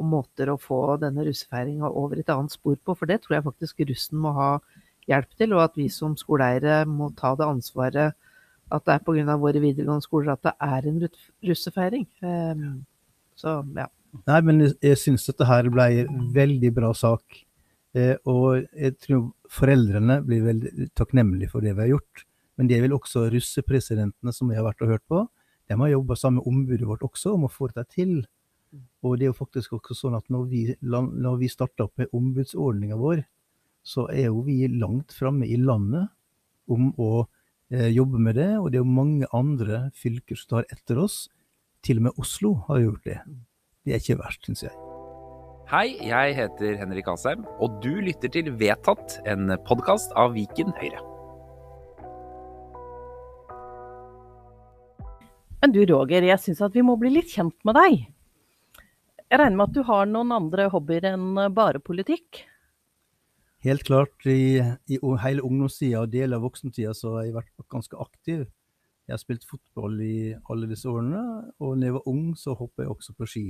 og 0.00 0.08
måter 0.08 0.50
å 0.50 0.58
få 0.60 0.96
denne 1.02 1.26
russefeiringa 1.26 1.90
over 1.92 2.20
et 2.20 2.32
annet 2.32 2.54
spor 2.54 2.78
på. 2.80 2.96
For 2.96 3.10
det 3.10 3.20
tror 3.22 3.36
jeg 3.36 3.46
faktisk 3.46 3.84
russen 3.90 4.22
må 4.24 4.32
ha 4.38 4.50
hjelp 5.10 5.30
til, 5.36 5.54
og 5.56 5.66
at 5.66 5.78
vi 5.78 5.88
som 5.92 6.16
skoleeiere 6.18 6.82
må 6.88 7.10
ta 7.18 7.34
det 7.38 7.48
ansvaret 7.48 8.16
at 8.70 8.86
det 8.86 8.94
er 8.94 9.04
pga. 9.04 9.36
våre 9.36 9.60
videregående 9.62 10.06
skoler 10.06 10.32
at 10.32 10.42
det 10.46 10.54
er 10.62 10.88
en 10.88 11.00
russefeiring. 11.48 12.06
Ehm, 12.22 12.84
så 13.36 13.60
ja. 13.76 13.88
Nei, 14.26 14.40
men 14.42 14.62
jeg, 14.66 14.98
syns 14.98 15.26
dette 15.26 15.46
her 15.46 15.68
ble 15.70 15.86
en 16.04 16.30
veldig 16.34 16.72
bra 16.74 16.92
sak. 16.94 17.44
Eh, 17.94 18.16
og 18.26 18.66
jeg 18.74 18.96
tror 19.02 19.30
foreldrene 19.50 20.20
blir 20.26 20.46
veldig 20.46 20.90
takknemlige 20.98 21.50
for 21.50 21.62
det 21.62 21.74
vi 21.74 21.86
har 21.86 21.92
gjort. 21.96 22.24
Men 22.58 22.70
det 22.70 22.80
vil 22.82 22.94
også 22.94 23.28
russepresidentene 23.32 24.34
som 24.34 24.50
vi 24.50 24.58
har 24.58 24.66
vært 24.66 24.82
og 24.84 24.94
hørt 24.94 25.06
på. 25.10 25.24
De 25.70 25.78
har 25.78 25.92
jobba 25.94 26.16
sammen 26.18 26.40
med 26.40 26.50
ombudet 26.50 26.86
vårt 26.86 27.06
også 27.06 27.34
om 27.36 27.46
å 27.46 27.52
få 27.52 27.70
dette 27.70 27.86
til. 27.94 28.20
Og 29.02 29.16
det 29.18 29.26
er 29.26 29.32
jo 29.32 29.38
faktisk 29.38 29.74
også 29.78 29.96
sånn 29.96 30.16
at 30.18 30.26
når 30.30 30.46
vi, 30.50 30.62
når 30.80 31.38
vi 31.40 31.50
starta 31.50 31.88
opp 31.88 32.00
med 32.00 32.12
ombudsordninga 32.16 32.98
vår, 33.00 33.24
så 33.82 34.06
er 34.12 34.28
jo 34.28 34.44
vi 34.46 34.62
langt 34.68 35.14
framme 35.16 35.48
i 35.48 35.56
landet 35.58 36.10
om 36.70 36.92
å 37.00 37.10
eh, 37.72 37.88
jobbe 37.90 38.20
med 38.22 38.36
det. 38.38 38.52
Og 38.60 38.70
det 38.70 38.78
er 38.78 38.84
jo 38.84 38.98
mange 39.00 39.30
andre 39.34 39.88
fylker 39.98 40.38
som 40.38 40.56
tar 40.56 40.68
etter 40.70 41.00
oss. 41.02 41.24
Til 41.82 42.02
og 42.02 42.10
med 42.10 42.20
Oslo 42.20 42.54
har 42.68 42.82
gjort 42.84 43.08
det. 43.08 43.18
Det 43.86 43.96
er 43.96 44.02
ikke 44.02 44.20
verst, 44.20 44.44
syns 44.46 44.66
jeg. 44.68 44.74
Hei, 45.70 45.86
jeg 46.02 46.34
heter 46.34 46.80
Henrik 46.80 47.06
Asheim, 47.08 47.44
og 47.62 47.78
du 47.82 47.92
lytter 48.02 48.30
til 48.34 48.50
Vedtatt, 48.58 49.20
en 49.30 49.54
podkast 49.68 50.10
av 50.18 50.34
Viken 50.34 50.74
Høyre. 50.80 50.98
Men 55.60 55.74
du 55.76 55.84
Roger, 55.86 56.24
jeg 56.26 56.42
syns 56.42 56.62
at 56.64 56.74
vi 56.74 56.82
må 56.84 56.96
bli 56.98 57.12
litt 57.14 57.30
kjent 57.30 57.54
med 57.68 57.78
deg. 57.78 58.00
Jeg 59.30 59.38
regner 59.38 59.56
med 59.60 59.68
at 59.68 59.76
du 59.76 59.82
har 59.86 60.08
noen 60.10 60.32
andre 60.34 60.64
hobbyer 60.72 61.04
enn 61.12 61.36
bare 61.54 61.78
politikk? 61.82 62.40
Helt 63.62 63.84
klart, 63.86 64.24
i, 64.26 64.58
i 64.90 64.98
hele 65.22 65.44
ungdomstida 65.46 66.00
og 66.02 66.10
deler 66.10 66.38
av 66.38 66.46
voksentida 66.48 66.94
så 66.96 67.12
har 67.18 67.26
jeg 67.28 67.36
vært 67.36 67.66
ganske 67.70 67.98
aktiv. 68.00 68.46
Jeg 69.06 69.14
har 69.14 69.20
spilt 69.20 69.44
fotball 69.46 69.98
i 70.02 70.32
alle 70.50 70.68
disse 70.70 70.88
årene, 70.90 71.20
og 71.60 71.76
da 71.78 71.88
jeg 71.90 71.96
var 71.98 72.08
ung 72.10 72.24
så 72.38 72.54
hoppa 72.58 72.86
jeg 72.86 72.92
også 72.94 73.14
på 73.18 73.28
ski. 73.28 73.44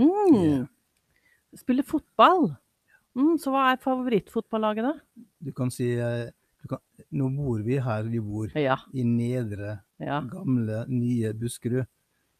Mm. 0.00 0.66
Spiller 1.60 1.86
fotball. 1.86 2.50
Mm, 3.16 3.36
så 3.40 3.52
hva 3.52 3.66
er 3.72 3.80
favorittfotballaget, 3.82 4.88
da? 4.88 5.24
Du 5.44 5.52
kan 5.56 5.70
si 5.72 5.90
eh, 6.00 6.30
du 6.64 6.70
kan, 6.70 6.80
Nå 7.12 7.28
bor 7.36 7.60
vi 7.64 7.76
her 7.84 8.06
vi 8.08 8.20
bor, 8.24 8.48
Ja. 8.56 8.78
i 8.96 9.04
nedre, 9.04 9.78
ja. 10.00 10.22
gamle, 10.32 10.86
nye 10.88 11.32
Buskerud. 11.36 11.84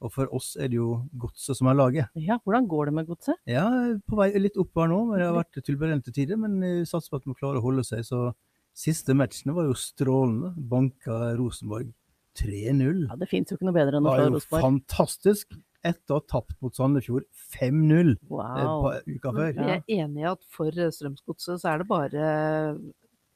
Og 0.03 0.11
for 0.13 0.27
oss 0.35 0.57
er 0.59 0.69
det 0.73 0.77
jo 0.81 1.09
Godset 1.17 1.57
som 1.57 1.69
er 1.71 1.77
laget. 1.79 2.09
ja 2.19 2.39
hvordan 2.43 2.67
går 2.69 2.87
det 2.91 2.95
med 2.99 3.07
godset? 3.07 3.37
Ja, 3.47 3.67
på 4.09 4.17
vei 4.19 4.31
litt 4.39 4.57
opp 4.59 4.75
her 4.77 4.89
nå, 4.91 5.01
men 5.09 5.19
det 5.21 5.29
har 5.29 5.37
vært 5.39 5.63
turbulente 5.65 6.13
tider. 6.13 6.37
Men 6.43 6.59
vi 6.61 6.85
satser 6.85 7.11
på 7.15 7.21
at 7.23 7.27
vi 7.31 7.35
klarer 7.39 7.61
å 7.63 7.67
holde 7.67 7.85
seg. 7.87 8.03
Så 8.05 8.33
siste 8.75 9.15
matchene 9.15 9.55
var 9.55 9.69
jo 9.71 9.75
strålende. 9.79 10.55
Banka 10.57 11.37
Rosenborg 11.39 11.93
3-0. 12.39 13.07
Ja, 13.11 13.17
Det 13.21 13.29
fins 13.29 13.51
jo 13.53 13.57
ikke 13.59 13.69
noe 13.69 13.77
bedre 13.77 13.99
enn 14.01 14.07
Det 14.07 14.11
å 14.11 14.15
var 14.15 14.19
slå 14.19 14.31
jo 14.31 14.35
Rosenborg. 14.39 14.65
fantastisk. 14.67 15.59
Etter 15.85 16.15
å 16.15 16.21
ha 16.21 16.27
tapt 16.31 16.55
mot 16.63 16.75
Sandefjord 16.75 17.25
5-0 17.59 18.13
eh, 18.13 18.17
Wow. 18.31 18.85
uka 19.07 19.33
før. 19.35 19.49
Jeg 19.53 19.83
er 19.83 20.05
enig 20.05 20.23
i 20.23 20.29
at 20.31 20.39
for 20.49 20.71
Strømsgodset 20.71 21.59
så 21.59 21.73
er 21.73 21.79
det 21.83 21.89
bare 21.91 22.27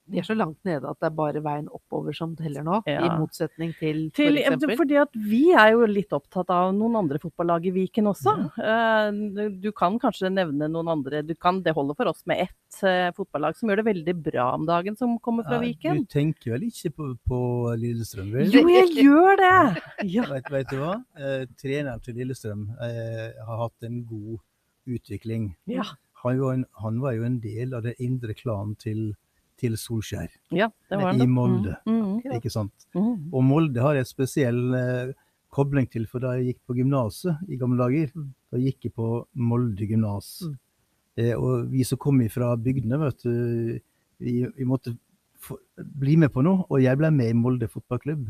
De 0.09 0.19
er 0.21 0.27
så 0.27 0.37
langt 0.39 0.59
nede 0.65 0.87
at 0.87 0.99
det 1.03 1.09
er 1.09 1.15
bare 1.19 1.41
veien 1.43 1.67
oppover 1.75 2.15
som 2.15 2.37
teller 2.39 2.63
nå, 2.63 2.83
Ja. 2.87 3.01
i 3.03 3.09
motsetning 3.19 3.73
til 3.79 4.11
Til, 4.15 4.37
for 4.37 4.55
eksempel. 4.55 4.77
fordi 4.79 4.97
at 5.03 5.13
vi 5.19 5.51
er 5.53 5.73
jo 5.73 5.87
litt 5.91 6.13
opptatt 6.15 6.49
av 6.55 6.73
noen 6.75 6.95
andre 7.01 7.19
fotballag 7.19 7.67
i 7.67 7.73
Viken 7.75 8.07
også. 8.13 8.37
Eh, 8.63 9.51
du- 9.61 9.73
kan 9.73 9.99
kanskje 9.99 10.31
nevne 10.33 10.69
noen 10.71 10.89
andre. 10.89 11.23
Du 11.27 11.35
kan, 11.35 11.61
det 11.63 11.75
holder 11.75 11.95
for 11.97 12.07
oss 12.13 12.23
med 12.27 12.39
ett 12.47 12.83
eh, 12.85 13.11
fotballag 13.13 13.57
som 13.57 13.69
gjør 13.69 13.83
det 13.83 13.87
veldig 13.95 14.15
bra 14.23 14.55
om 14.55 14.65
dagen, 14.65 14.97
som 14.97 15.19
kommer 15.19 15.43
fra 15.45 15.59
ja, 15.59 15.67
Viken. 15.67 16.05
Du 16.07 16.07
tenker 16.07 16.53
vel 16.53 16.63
ikke 16.71 16.95
på, 16.95 17.19
på 17.27 17.41
Lillestrøm, 17.77 18.31
vel? 18.33 18.51
Jo, 18.55 18.63
jeg 18.69 18.95
gjør 19.05 19.37
det! 19.43 19.83
Ja. 20.17 20.23
Vet, 20.31 20.51
vet 20.53 20.71
du 20.71 20.77
hva? 20.77 20.95
Eh, 21.19 21.47
treneren 21.61 22.01
til 22.03 22.15
Lillestrøm 22.15 22.69
eh, 22.81 23.33
har 23.45 23.59
hatt 23.67 23.83
en 23.83 24.05
god 24.07 24.39
utvikling. 24.87 25.57
Ja. 25.67 25.83
Han, 26.23 26.39
var 26.41 26.53
en, 26.55 26.65
han 26.81 27.01
var 27.03 27.13
jo 27.17 27.25
en 27.27 27.41
del 27.43 27.75
av 27.75 27.83
det 27.87 27.97
indre 28.03 28.35
klanen 28.39 28.77
til, 28.79 29.15
til 29.59 29.77
Solskjær 29.81 30.29
ja, 30.53 30.69
det 30.91 30.99
var 31.01 31.15
i. 31.17 31.27
Molde. 31.27 31.77
Mm, 31.87 32.03
mm, 32.21 32.35
Ikke 32.37 32.51
sant? 32.53 32.87
mm. 32.95 33.31
Og 33.33 33.43
Molde 33.45 33.81
har 33.83 33.97
jeg 33.99 34.07
spesiell 34.11 34.61
eh, 34.77 35.15
kobling 35.57 35.87
til, 35.89 36.05
for 36.11 36.21
da 36.21 36.35
jeg 36.37 36.51
gikk 36.53 36.61
på 36.69 36.77
gymnaset 36.81 37.39
i 37.49 37.57
gamle 37.61 37.79
dager, 37.81 38.11
Mm. 38.15 38.31
da 38.53 38.59
gikk 38.61 38.85
jeg 38.89 38.95
på 38.95 39.11
Molde 39.35 39.89
gymnas. 39.89 40.29
Mm. 40.45 40.57
Eh, 41.17 41.33
og 41.35 41.71
vi 41.73 41.85
som 41.89 41.99
kom 41.99 42.21
fra 42.29 42.53
bygdene, 42.61 42.99
vet 43.01 43.23
du, 43.25 43.79
vi, 44.21 44.35
vi 44.57 44.65
måtte 44.69 44.93
få, 45.41 45.57
bli 45.77 46.17
med 46.21 46.33
på 46.33 46.45
noe, 46.45 46.67
og 46.69 46.83
jeg 46.85 46.97
ble 47.01 47.11
med 47.11 47.33
i 47.33 47.37
Molde 47.37 47.69
fotballklubb. 47.73 48.29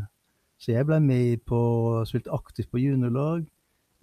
Så 0.59 0.73
jeg 0.73 0.87
ble 0.89 1.01
med 1.03 1.43
på, 1.45 1.59
spilte 2.09 2.33
aktivt 2.33 2.71
på 2.71 2.79
juniorlag, 2.81 3.43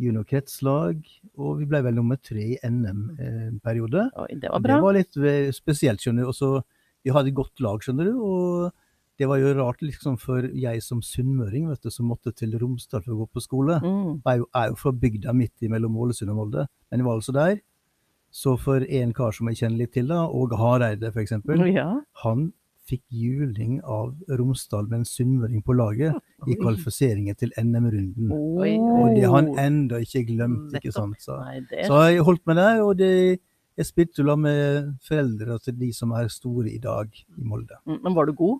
juniorkretslag, 0.03 0.99
og 1.39 1.59
vi 1.61 1.67
ble 1.69 1.79
vel 1.85 1.95
nummer 1.97 2.17
tre 2.21 2.43
i 2.55 2.59
NM 2.67 3.03
eh, 3.19 3.41
en 3.47 3.59
periode. 3.63 4.07
Eh, 4.11 4.35
det 4.41 4.51
var 4.51 4.63
bra. 4.63 4.75
Det 4.77 4.85
var 4.85 4.97
litt 4.97 5.17
eh, 5.17 5.49
spesielt, 5.55 6.01
skjønner 6.03 6.25
du. 6.27 6.31
Og 6.33 6.37
så, 6.37 6.51
vi 7.03 7.11
hadde 7.13 7.31
et 7.33 7.37
godt 7.37 7.59
lag, 7.63 7.83
skjønner 7.83 8.09
du. 8.09 8.15
Og 8.23 8.71
det 9.21 9.27
var 9.29 9.37
jo 9.37 9.51
rart 9.59 9.83
liksom 9.85 10.15
for 10.21 10.47
jeg 10.57 10.81
som 10.83 11.03
sunnmøring, 11.05 11.67
vet 11.69 11.83
du, 11.85 11.91
som 11.93 12.07
måtte 12.09 12.33
til 12.35 12.55
Romsdal 12.59 13.03
for 13.03 13.13
å 13.13 13.19
gå 13.23 13.29
på 13.37 13.43
skole. 13.45 13.77
Mm. 13.83 14.23
Jeg 14.23 14.31
er 14.33 14.41
jo, 14.41 14.47
er 14.57 14.71
jo 14.71 14.79
fra 14.79 14.95
bygda 15.03 15.35
midt 15.37 15.67
mellom 15.69 15.99
Ålesund 16.01 16.33
og 16.33 16.39
Molde, 16.41 16.65
men 16.89 17.03
jeg 17.03 17.07
var 17.09 17.19
altså 17.19 17.35
der. 17.35 17.61
Så 18.33 18.55
for 18.57 18.81
en 18.81 19.13
kar 19.13 19.35
som 19.37 19.51
jeg 19.51 19.59
kjenner 19.61 19.83
litt 19.83 19.93
til, 19.93 20.07
da, 20.09 20.23
Åge 20.25 20.57
Hareide 20.57 21.11
f.eks., 21.13 21.35
Ja. 21.69 21.87
han 22.23 22.51
fikk 22.83 23.03
juling 23.15 23.77
av 23.87 24.09
Romsdal 24.27 24.89
med 24.89 25.03
en 25.03 25.05
sunnmøring 25.07 25.61
på 25.63 25.75
laget 25.77 26.17
i 26.51 26.57
kvalifiseringen 26.59 27.37
til 27.39 27.53
NM-runden. 27.55 28.33
Og 28.33 29.13
det 29.15 29.23
har 29.29 29.37
han 29.37 29.53
ennå 29.61 30.01
ikke 30.03 30.25
glemt, 30.33 30.73
ikke 30.75 30.91
sant. 30.91 31.21
Så. 31.23 31.37
Så 31.85 32.01
jeg 32.09 32.25
holdt 32.27 32.43
meg 32.49 32.59
der, 32.59 32.81
og 32.83 32.97
det, 32.99 33.13
jeg 33.77 33.85
spilte 33.89 34.21
jo 34.21 34.27
sammen 34.27 34.43
med 34.49 34.91
foreldre 35.07 35.57
til 35.63 35.75
de 35.79 35.89
som 35.93 36.11
er 36.17 36.27
store 36.29 36.69
i 36.71 36.77
dag 36.81 37.09
i 37.13 37.43
Molde. 37.43 37.77
Mm, 37.85 37.99
Men 38.03 38.13
var 38.15 38.25
du 38.29 38.33
god? 38.33 38.59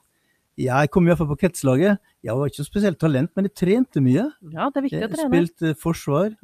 Jeg 0.58 0.90
kom 0.94 1.08
iallfall 1.10 1.28
på 1.32 1.40
kretslaget. 1.42 1.98
Jeg 2.24 2.36
var 2.38 2.50
ikke 2.50 2.62
noe 2.62 2.70
spesielt 2.70 3.00
talent, 3.02 3.32
men 3.36 3.48
jeg 3.50 3.56
trente 3.58 4.02
mye. 4.06 4.28
Ja, 4.54 4.68
det 4.70 4.78
er 4.78 4.86
viktig 4.86 5.00
å 5.02 5.10
Jeg 5.10 5.28
spilte 5.28 5.74
forsvar, 5.82 6.36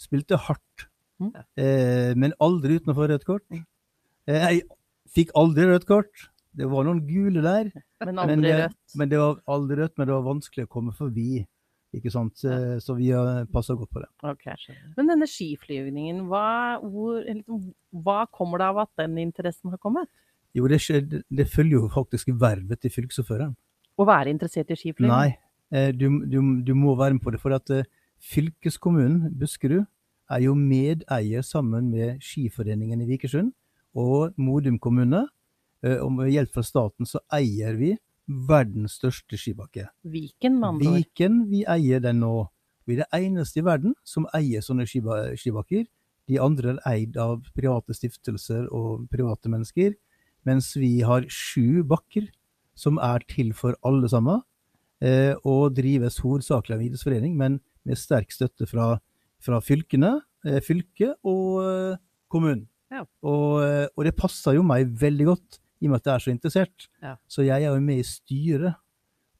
spilte 0.00 0.38
hardt, 0.48 0.86
Mm. 1.20 1.32
eh, 1.60 2.14
men 2.16 2.32
aldri 2.40 2.78
uten 2.80 2.94
å 2.94 2.96
få 2.96 3.06
rødt 3.10 3.26
kort. 3.28 3.42
Eh, 3.52 4.40
jeg 4.56 4.62
fikk 5.12 5.30
aldri 5.36 5.66
rødt 5.68 5.84
kort. 5.86 6.28
Det 6.56 6.64
var 6.66 6.84
noen 6.84 7.02
gule 7.06 7.42
der, 7.44 7.68
Men 8.06 8.16
aldri 8.18 8.52
rødt. 8.56 8.96
men 8.96 9.08
det 9.10 9.18
var 9.20 9.36
aldri 9.46 9.76
rødt, 9.76 9.98
men 9.98 10.06
det 10.08 10.14
var 10.16 10.22
vanskelig 10.34 10.64
å 10.64 10.68
komme 10.72 10.92
forbi. 10.96 11.46
Ikke 11.96 12.10
sant? 12.14 12.44
Eh, 12.46 12.78
Så 12.78 12.94
vi 12.96 13.08
har 13.10 13.44
passa 13.50 13.74
godt 13.74 13.90
på 13.90 14.00
det. 14.02 14.08
Okay. 14.22 14.54
Men 14.96 15.08
denne 15.10 15.26
skiflyvningen, 15.26 16.20
hva, 16.30 16.78
hvor, 16.82 17.18
liksom, 17.26 17.72
hva 18.04 18.26
kommer 18.30 18.58
det 18.62 18.68
av 18.70 18.78
at 18.84 18.90
den 19.02 19.18
interessen 19.18 19.70
har 19.70 19.78
kommet? 19.82 20.08
Jo, 20.54 20.66
det, 20.70 20.78
skjer- 20.82 21.22
det 21.30 21.48
følger 21.50 21.80
jo 21.80 21.88
faktisk 21.90 22.30
vervet 22.38 22.80
til 22.82 22.90
fylkesordføreren. 22.94 23.56
Å 23.98 24.06
være 24.06 24.30
interessert 24.30 24.70
i 24.70 24.78
skiflyging? 24.78 25.10
Nei, 25.10 25.36
eh, 25.74 25.90
du, 25.92 26.06
du, 26.30 26.38
du 26.62 26.74
må 26.78 26.94
være 26.98 27.14
med 27.18 27.22
på 27.22 27.30
det. 27.34 27.40
For 27.42 27.54
at 27.58 27.70
eh, 27.74 27.84
fylkeskommunen 28.44 29.30
Buskerud 29.38 29.84
er 30.30 30.44
jo 30.44 30.54
medeier 30.54 31.42
sammen 31.42 31.90
med 31.90 32.20
Skiforeningen 32.22 33.02
i 33.02 33.08
Vikersund 33.08 33.50
og 33.98 34.36
Modum 34.38 34.78
kommune. 34.78 35.24
Eh, 35.82 35.98
Og 35.98 36.12
med 36.14 36.30
hjelp 36.30 36.52
fra 36.54 36.62
staten 36.66 37.06
så 37.08 37.18
eier 37.34 37.74
vi 37.78 37.96
verdens 38.30 38.98
største 39.00 39.38
skibakke. 39.40 39.88
Viken, 40.06 40.58
med. 40.60 40.82
Viken, 40.84 41.44
vi 41.50 41.64
eier 41.68 42.02
den 42.02 42.22
nå. 42.22 42.48
Vi 42.86 42.96
er 42.96 43.04
det 43.04 43.22
eneste 43.22 43.60
i 43.60 43.66
verden 43.66 43.94
som 44.06 44.28
eier 44.36 44.64
sånne 44.64 44.86
skibakker. 44.88 45.86
De 46.30 46.38
andre 46.42 46.76
er 46.76 46.84
eid 46.92 47.18
av 47.20 47.42
private 47.56 47.94
stiftelser 47.96 48.68
og 48.74 49.08
private 49.12 49.50
mennesker. 49.52 49.96
Mens 50.46 50.72
vi 50.78 51.00
har 51.04 51.26
sju 51.28 51.82
bakker 51.86 52.30
som 52.78 53.00
er 53.02 53.24
til 53.28 53.52
for 53.56 53.76
alle 53.86 54.08
sammen. 54.10 54.40
Eh, 55.00 55.32
og 55.48 55.72
drives 55.76 56.18
hovedsakelig 56.20 56.74
av 56.74 56.80
en 56.80 56.86
idrettsforening, 56.86 57.36
men 57.36 57.56
med 57.88 57.96
sterk 57.96 58.34
støtte 58.34 58.66
fra, 58.68 58.98
fra 59.40 59.60
fylkene, 59.64 60.18
eh, 60.44 60.60
fylket 60.64 61.16
og 61.24 61.62
eh, 61.64 62.00
kommunen. 62.28 62.66
Ja. 62.92 63.06
Og, 63.24 63.62
og 63.94 64.02
det 64.04 64.16
passer 64.18 64.56
jo 64.56 64.64
meg 64.66 64.90
veldig 64.98 65.26
godt, 65.28 65.60
i 65.80 65.86
og 65.86 65.90
med 65.94 66.00
at 66.00 66.04
jeg 66.10 66.14
er 66.14 66.24
så 66.26 66.30
interessert. 66.34 66.88
Ja. 67.02 67.14
Så 67.28 67.42
jeg 67.46 67.62
er 67.64 67.74
jo 67.74 67.80
med 67.80 67.98
i 68.02 68.06
styret 68.06 68.74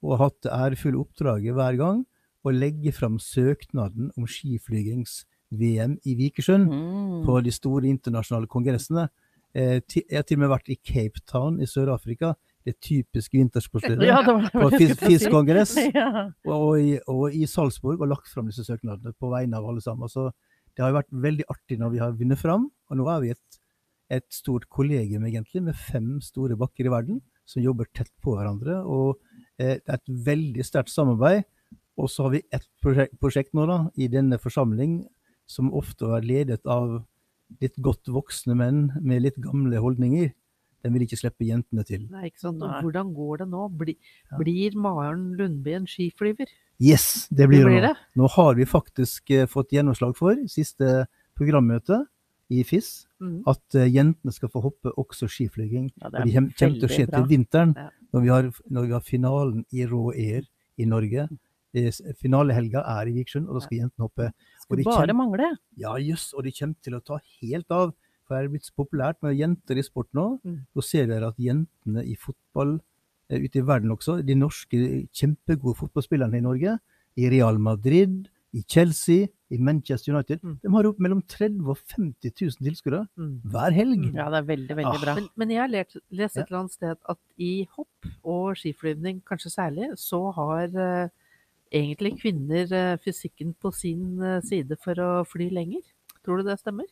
og 0.03 0.15
har 0.17 0.23
hatt 0.31 0.41
det 0.47 0.53
ærefulle 0.57 1.01
oppdraget 1.03 1.53
hver 1.55 1.77
gang 1.77 2.05
å 2.45 2.53
legge 2.57 2.93
fram 2.97 3.19
søknaden 3.21 4.11
om 4.17 4.25
skiflygings-VM 4.27 5.99
i 6.07 6.15
Vikersund 6.17 6.69
Mm. 6.71 7.25
på 7.27 7.43
de 7.45 7.51
store 7.53 7.87
internasjonale 7.91 8.47
kongressene. 8.49 9.09
Eh, 9.55 9.81
jeg 9.89 10.05
har 10.17 10.23
til 10.23 10.37
og 10.39 10.41
med 10.41 10.49
vært 10.51 10.69
i 10.71 10.77
Cape 10.77 11.21
Town 11.27 11.61
i 11.61 11.67
Sør-Afrika, 11.67 12.35
det 12.65 12.77
typiske 12.81 13.33
vintersportsstedet, 13.37 14.07
Ja, 14.07 14.23
på 14.23 14.71
FIS-kongress. 14.79 15.75
si. 15.75 15.91
Ja. 15.95 16.31
og, 16.47 16.79
i- 16.79 17.01
og 17.09 17.33
i 17.35 17.45
Salzburg, 17.47 18.01
og 18.01 18.09
lagt 18.09 18.29
fram 18.29 18.47
disse 18.47 18.65
søknadene 18.65 19.13
på 19.19 19.31
vegne 19.31 19.57
av 19.57 19.67
alle 19.67 19.81
sammen. 19.81 20.09
Så 20.09 20.31
det 20.77 20.85
har 20.85 20.93
vært 20.93 21.11
veldig 21.11 21.45
artig 21.51 21.79
når 21.79 21.91
vi 21.91 21.99
har 21.99 22.13
vunnet 22.13 22.39
fram, 22.39 22.71
og 22.91 22.97
nå 22.97 23.09
er 23.11 23.21
vi 23.21 23.31
et, 23.31 23.59
et 24.11 24.27
stort 24.35 24.69
kollegium 24.69 25.25
egentlig, 25.25 25.63
med 25.63 25.77
fem 25.79 26.19
store 26.21 26.57
bakker 26.59 26.87
i 26.89 26.93
verden, 26.93 27.21
som 27.47 27.63
jobber 27.63 27.87
tett 27.95 28.11
på 28.23 28.37
hverandre. 28.37 28.83
og 28.85 29.19
Eh, 29.61 29.77
Det 29.77 29.89
er 29.89 29.99
et 30.01 30.13
veldig 30.27 30.65
sterkt 30.65 30.93
samarbeid. 30.93 31.45
Og 32.01 32.09
så 32.09 32.25
har 32.25 32.31
vi 32.31 32.43
et 32.53 32.67
prosjekt, 32.83 33.17
prosjekt 33.21 33.55
nå 33.57 33.67
da, 33.69 33.79
i 34.01 34.09
denne 34.09 34.39
forsamling 34.41 35.03
som 35.51 35.73
ofte 35.77 36.09
er 36.17 36.25
ledet 36.25 36.65
av 36.65 37.03
litt 37.61 37.77
godt 37.83 38.09
voksne 38.09 38.55
menn 38.57 38.93
med 39.03 39.23
litt 39.27 39.37
gamle 39.43 39.77
holdninger. 39.83 40.31
Den 40.81 40.95
vil 40.95 41.05
ikke 41.05 41.19
slippe 41.21 41.45
jentene 41.45 41.85
til. 41.85 42.07
Nei, 42.09 42.31
ikke 42.31 42.41
sant. 42.47 42.63
Og 42.63 42.71
Nei. 42.71 42.81
hvordan 42.81 43.13
går 43.13 43.43
det 43.43 43.49
nå? 43.51 43.69
Bli, 43.77 43.97
Ja. 44.31 44.39
Blir 44.39 44.77
Maren 44.81 45.35
Lundby 45.37 45.75
en 45.77 45.87
skiflyver? 45.87 46.49
Yes, 46.81 47.29
det 47.29 47.49
blir 47.51 47.67
det 47.67 47.67
blir 47.67 47.83
det. 47.83 47.97
Nå 48.17 48.31
har 48.31 48.55
vi 48.55 48.65
faktisk 48.65 49.31
eh, 49.31 49.47
fått 49.47 49.73
gjennomslag 49.73 50.17
for, 50.17 50.35
siste 50.49 51.07
programmøte 51.37 52.07
i 52.49 52.63
FIS, 52.65 53.07
Mm. 53.21 53.43
at 53.47 53.77
uh, 53.77 53.85
jentene 53.85 54.33
skal 54.33 54.49
få 54.49 54.63
hoppe 54.65 54.93
også 54.97 55.29
skiflyging. 55.29 55.91
Ja, 56.01 56.07
Og 56.09 56.13
det 56.25 56.33
kommer 56.35 56.55
til 56.57 56.87
å 56.87 56.89
skje 56.89 57.07
til 57.11 57.27
vinteren, 57.29 57.75
Ja. 57.77 57.91
når, 58.15 58.21
vi 58.25 58.29
har, 58.33 58.51
når 58.71 58.87
vi 58.87 58.93
har 58.97 59.01
finalen 59.05 59.65
i 59.73 59.85
Rå 59.87 60.11
Air 60.15 60.47
i 60.81 60.87
Norge. 60.89 61.29
Er- 61.77 62.15
Finalehelga 62.19 62.81
er 62.83 63.07
i 63.07 63.13
Vikersund, 63.19 63.47
og 63.49 63.55
da 63.61 63.61
skal 63.67 63.79
jentene 63.79 64.07
hoppe. 64.09 64.31
Skulle 64.65 64.83
de 64.83 64.89
bare 64.89 65.15
mangle. 65.15 65.51
Ja, 65.77 65.93
jøss, 66.01 66.33
og 66.35 66.45
de 66.45 66.51
kommer 66.57 66.75
til 66.83 66.97
å 66.97 67.03
ta 67.05 67.19
helt 67.43 67.71
av. 67.71 67.93
For 68.27 68.35
det 68.39 68.45
er 68.47 68.49
blitt 68.55 68.65
så 68.71 68.75
populært 68.79 69.21
med 69.23 69.37
jenter 69.37 69.77
i 69.79 69.83
sport 69.83 70.09
nå. 70.15 70.41
Mm. 70.47 70.57
Så 70.75 70.83
ser 70.87 71.07
dere 71.11 71.29
at 71.29 71.37
jentene 71.39 72.05
i 72.07 72.17
fotball 72.17 72.77
eh, 73.29 73.39
ute 73.43 73.59
i 73.59 73.67
verden 73.67 73.91
også, 73.91 74.21
de 74.25 74.35
norske 74.39 74.81
kjempegode 75.13 75.77
fotballspillerne 75.77 76.39
i 76.39 76.45
Norge, 76.45 76.79
i 77.19 77.29
Real 77.29 77.59
Madrid, 77.59 78.29
i 78.55 78.63
Chelsea, 78.67 79.29
i 79.51 79.59
Manchester 79.59 80.15
United, 80.15 80.41
Mm. 80.43 80.59
de 80.63 80.69
har 80.73 80.87
opp 80.87 80.99
mellom 81.01 81.23
30 81.27 81.69
og 81.69 81.77
50 81.97 82.31
000 82.41 82.51
tilskuere 82.69 83.09
Mm. 83.19 83.41
hver 83.51 83.73
helg. 83.73 84.05
Ja, 84.15 84.29
det 84.31 84.39
er 84.39 84.47
veldig, 84.57 84.77
veldig 84.77 84.95
Ah. 84.99 85.01
bra. 85.05 85.15
Men, 85.15 85.29
men 85.37 85.51
jeg 85.51 85.61
har 85.61 85.69
lært, 85.69 85.97
lest 86.11 86.37
et 86.37 86.47
eller 86.49 86.59
annet 86.61 86.73
sted 86.73 86.97
at 87.09 87.19
i 87.39 87.67
hopp 87.77 88.07
og 88.25 88.55
skiflyvning, 88.57 89.23
kanskje 89.27 89.51
særlig, 89.51 89.91
så 89.99 90.33
har 90.35 90.69
uh, 90.79 91.09
egentlig 91.73 92.21
kvinner 92.21 92.67
uh, 92.73 92.97
fysikken 93.05 93.55
på 93.61 93.73
sin 93.75 94.21
uh, 94.23 94.41
side 94.41 94.77
for 94.83 94.95
å 94.95 95.25
fly 95.27 95.49
lenger. 95.51 95.83
Tror 96.25 96.39
du 96.39 96.49
det 96.51 96.59
stemmer? 96.61 96.87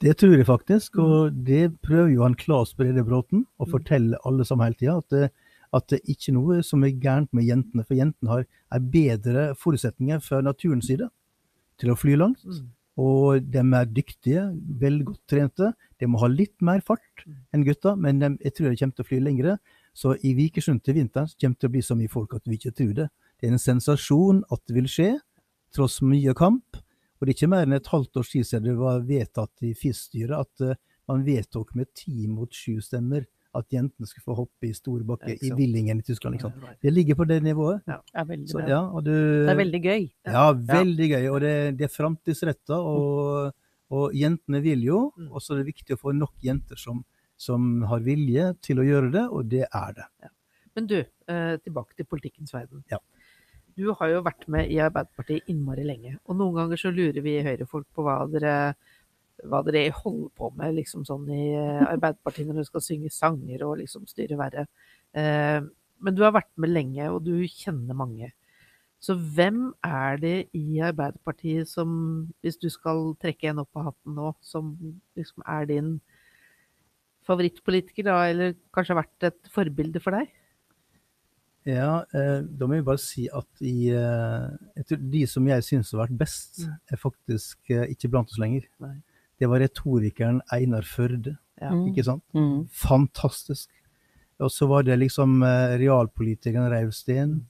Det 0.00 0.16
tror 0.18 0.36
jeg 0.36 0.46
faktisk, 0.46 0.98
og 0.98 1.44
det 1.44 1.80
prøver 1.80 2.12
jo 2.14 2.22
han 2.22 2.34
Claes 2.34 2.74
Brede 2.74 3.02
Bråten 3.06 3.46
å 3.58 3.64
Mm. 3.66 3.70
fortelle 3.70 4.16
alle 4.26 4.44
sammen 4.44 4.66
hele 4.66 4.74
tida. 4.76 4.96
At, 4.98 5.08
det- 5.08 5.30
at 5.72 5.86
det 5.88 6.00
ikke 6.06 6.28
er 6.28 6.34
noe 6.34 6.62
som 6.62 6.84
er 6.84 6.90
gærent 6.90 7.32
med 7.32 7.44
jentene. 7.46 7.84
For 7.86 7.94
jentene 7.94 8.28
har 8.28 8.44
er 8.70 8.78
bedre 8.80 9.54
forutsetninger 9.56 10.20
fra 10.22 10.40
naturens 10.42 10.86
side 10.86 11.08
til 11.80 11.92
å 11.92 11.98
fly 11.98 12.16
langt. 12.20 12.44
Mm. 12.44 12.68
Og 13.02 13.40
de 13.50 13.58
er 13.58 13.88
dyktige, 13.90 14.42
veldig 14.80 15.04
godt 15.08 15.22
trente. 15.26 15.72
De 15.98 16.06
må 16.06 16.20
ha 16.22 16.28
litt 16.30 16.54
mer 16.62 16.80
fart 16.80 17.00
Mm. 17.26 17.36
enn 17.54 17.64
gutta, 17.64 17.96
men 17.96 18.18
de, 18.20 18.28
jeg 18.44 18.54
tror 18.54 18.70
de 18.70 18.76
kommer 18.76 18.94
til 18.94 19.04
å 19.04 19.08
fly 19.08 19.18
lengre. 19.20 19.58
Så 19.94 20.14
i 20.22 20.34
Vikersund 20.34 20.82
til 20.84 20.94
vinteren 20.94 21.26
kommer 21.40 21.54
det 21.54 21.60
til 21.60 21.68
å 21.68 21.72
bli 21.72 21.82
så 21.82 21.96
mye 21.96 22.10
folk 22.10 22.34
at 22.34 22.42
vi 22.46 22.56
ikke 22.58 22.74
tror 22.74 22.94
det. 22.94 23.08
Det 23.40 23.48
er 23.48 23.52
en 23.52 23.58
sensasjon 23.58 24.42
at 24.52 24.60
det 24.66 24.74
vil 24.74 24.86
skje, 24.90 25.18
tross 25.72 26.00
mye 26.02 26.34
kamp. 26.34 26.76
Og 27.18 27.26
det 27.26 27.34
er 27.34 27.38
ikke 27.38 27.48
mer 27.50 27.64
enn 27.64 27.72
et 27.72 27.86
halvt 27.86 28.16
års 28.20 28.30
tid 28.30 28.44
siden 28.44 28.64
det 28.64 28.76
var 28.76 29.00
vedtatt 29.00 29.62
i 29.62 29.72
FIS-styret 29.74 30.38
at 30.38 30.60
eh, 30.60 30.76
man 31.08 31.24
vedtok 31.24 31.74
med 31.74 31.86
ti 31.94 32.26
mot 32.28 32.52
sju 32.52 32.80
stemmer 32.80 33.24
at 33.54 33.66
jentene 33.72 34.08
skulle 34.08 34.26
få 34.26 34.36
hoppe 34.42 34.68
i 34.68 34.72
stor 34.76 35.02
bakke 35.06 35.32
i 35.34 35.38
Willingen 35.38 35.58
Villingen 35.58 36.00
i 36.02 36.06
Tyskland. 36.06 36.36
Ikke 36.38 36.48
sant? 36.50 36.78
Det 36.82 36.92
ligger 36.92 37.18
på 37.18 37.26
det 37.30 37.40
nivået. 37.44 37.82
Det 37.86 37.98
er 38.14 38.28
veldig 38.28 38.48
Så, 38.50 38.58
bra. 38.60 38.68
ja, 38.68 38.80
og 38.84 39.04
du, 39.06 39.12
Det 39.14 39.52
er 39.54 39.60
veldig 39.62 39.82
gøy. 39.84 40.06
ja, 40.26 40.44
veldig 40.52 41.08
gøy. 41.14 41.28
Og 41.30 41.40
det, 41.44 41.54
det 41.78 41.88
er 41.88 41.92
framtidsretta, 41.94 42.78
og, 42.78 43.52
og 43.94 44.14
jentene 44.18 44.62
vil 44.64 44.84
jo. 44.86 45.00
Mm. 45.16 45.30
Og 45.32 45.42
så 45.42 45.54
er 45.54 45.62
det 45.62 45.70
viktig 45.72 45.96
å 45.96 46.00
få 46.00 46.14
nok 46.16 46.34
jenter 46.44 46.80
som, 46.80 47.04
som 47.36 47.82
har 47.90 48.04
vilje 48.06 48.50
til 48.64 48.82
å 48.82 48.86
gjøre 48.86 49.12
det, 49.14 49.26
og 49.30 49.50
det 49.50 49.66
er 49.70 49.98
det. 50.00 50.08
Men 50.74 50.88
du, 50.90 50.98
eh, 51.00 51.56
tilbake 51.62 51.94
til 51.94 52.06
politikkens 52.10 52.54
verden. 52.54 52.82
Ja. 52.90 52.98
Du 53.74 53.88
har 53.98 54.10
jo 54.10 54.20
vært 54.22 54.44
med 54.50 54.70
i 54.70 54.76
Arbeiderpartiet 54.82 55.48
innmari 55.50 55.82
lenge, 55.86 56.16
og 56.30 56.36
noen 56.38 56.54
ganger 56.60 56.78
så 56.78 56.92
lurer 56.94 57.18
vi 57.24 57.40
Høyre-folk 57.42 57.88
på 57.94 58.04
hva 58.06 58.20
dere, 58.30 58.74
hva 59.48 59.60
dere 59.66 59.90
holder 59.92 60.30
på 60.38 60.50
med 60.56 60.74
liksom 60.78 61.04
sånn 61.08 61.26
i 61.32 61.50
eh, 61.54 61.82
Arbeiderpartiet 61.94 62.46
når 62.48 62.60
dere 62.60 62.68
skal 62.70 62.84
synge 62.86 63.10
sanger 63.14 63.64
og 63.66 63.78
liksom 63.82 64.06
styre 64.10 64.38
verre. 64.40 64.66
Eh, 65.14 65.60
Men 66.04 66.14
du 66.16 66.22
har 66.26 66.32
vært 66.34 66.50
med 66.60 66.72
lenge, 66.74 67.06
og 67.12 67.22
du 67.24 67.46
kjenner 67.48 67.94
mange. 67.96 68.32
Så 69.00 69.14
hvem 69.16 69.70
er 69.84 70.16
det 70.20 70.48
i 70.56 70.80
Arbeiderpartiet 70.84 71.68
som, 71.68 72.26
hvis 72.42 72.56
du 72.60 72.68
skal 72.72 73.14
trekke 73.20 73.50
en 73.52 73.60
opp 73.62 73.76
av 73.76 73.90
hatten 73.90 74.14
nå, 74.16 74.30
som 74.44 74.72
liksom 75.16 75.44
er 75.46 75.66
din 75.70 75.90
favorittpolitiker, 77.28 78.04
da, 78.04 78.18
eller 78.28 78.54
kanskje 78.74 78.94
har 78.94 79.02
vært 79.02 79.28
et 79.30 79.52
forbilde 79.54 80.00
for 80.04 80.16
deg? 80.18 80.32
Ja, 81.64 82.02
eh, 82.12 82.42
da 82.44 82.66
må 82.68 82.76
jeg 82.76 82.84
bare 82.84 83.00
si 83.00 83.24
at 83.32 83.62
i, 83.64 83.88
de 85.14 85.22
som 85.30 85.46
jeg 85.48 85.64
syns 85.64 85.94
har 85.94 86.02
vært 86.04 86.18
best, 86.20 86.60
Mm. 86.66 86.74
er 86.92 86.96
faktisk 87.00 87.70
ikke 87.88 88.10
blant 88.12 88.28
oss 88.28 88.38
lenger. 88.38 88.66
Nei. 88.80 88.98
Det 89.40 89.48
var 89.50 89.60
retorikeren 89.64 90.40
Einar 90.52 90.82
Førde, 90.86 91.36
Ja. 91.60 91.70
Mm. 91.70 91.88
ikke 91.92 92.04
sant? 92.04 92.22
Mm. 92.34 92.68
Fantastisk. 92.70 93.70
Og 94.42 94.50
så 94.50 94.66
var 94.68 94.82
det 94.82 94.98
liksom 94.98 95.42
eh, 95.46 95.76
realpolitikeren 95.78 96.70
Reiv 96.72 96.90
Steen. 96.92 97.44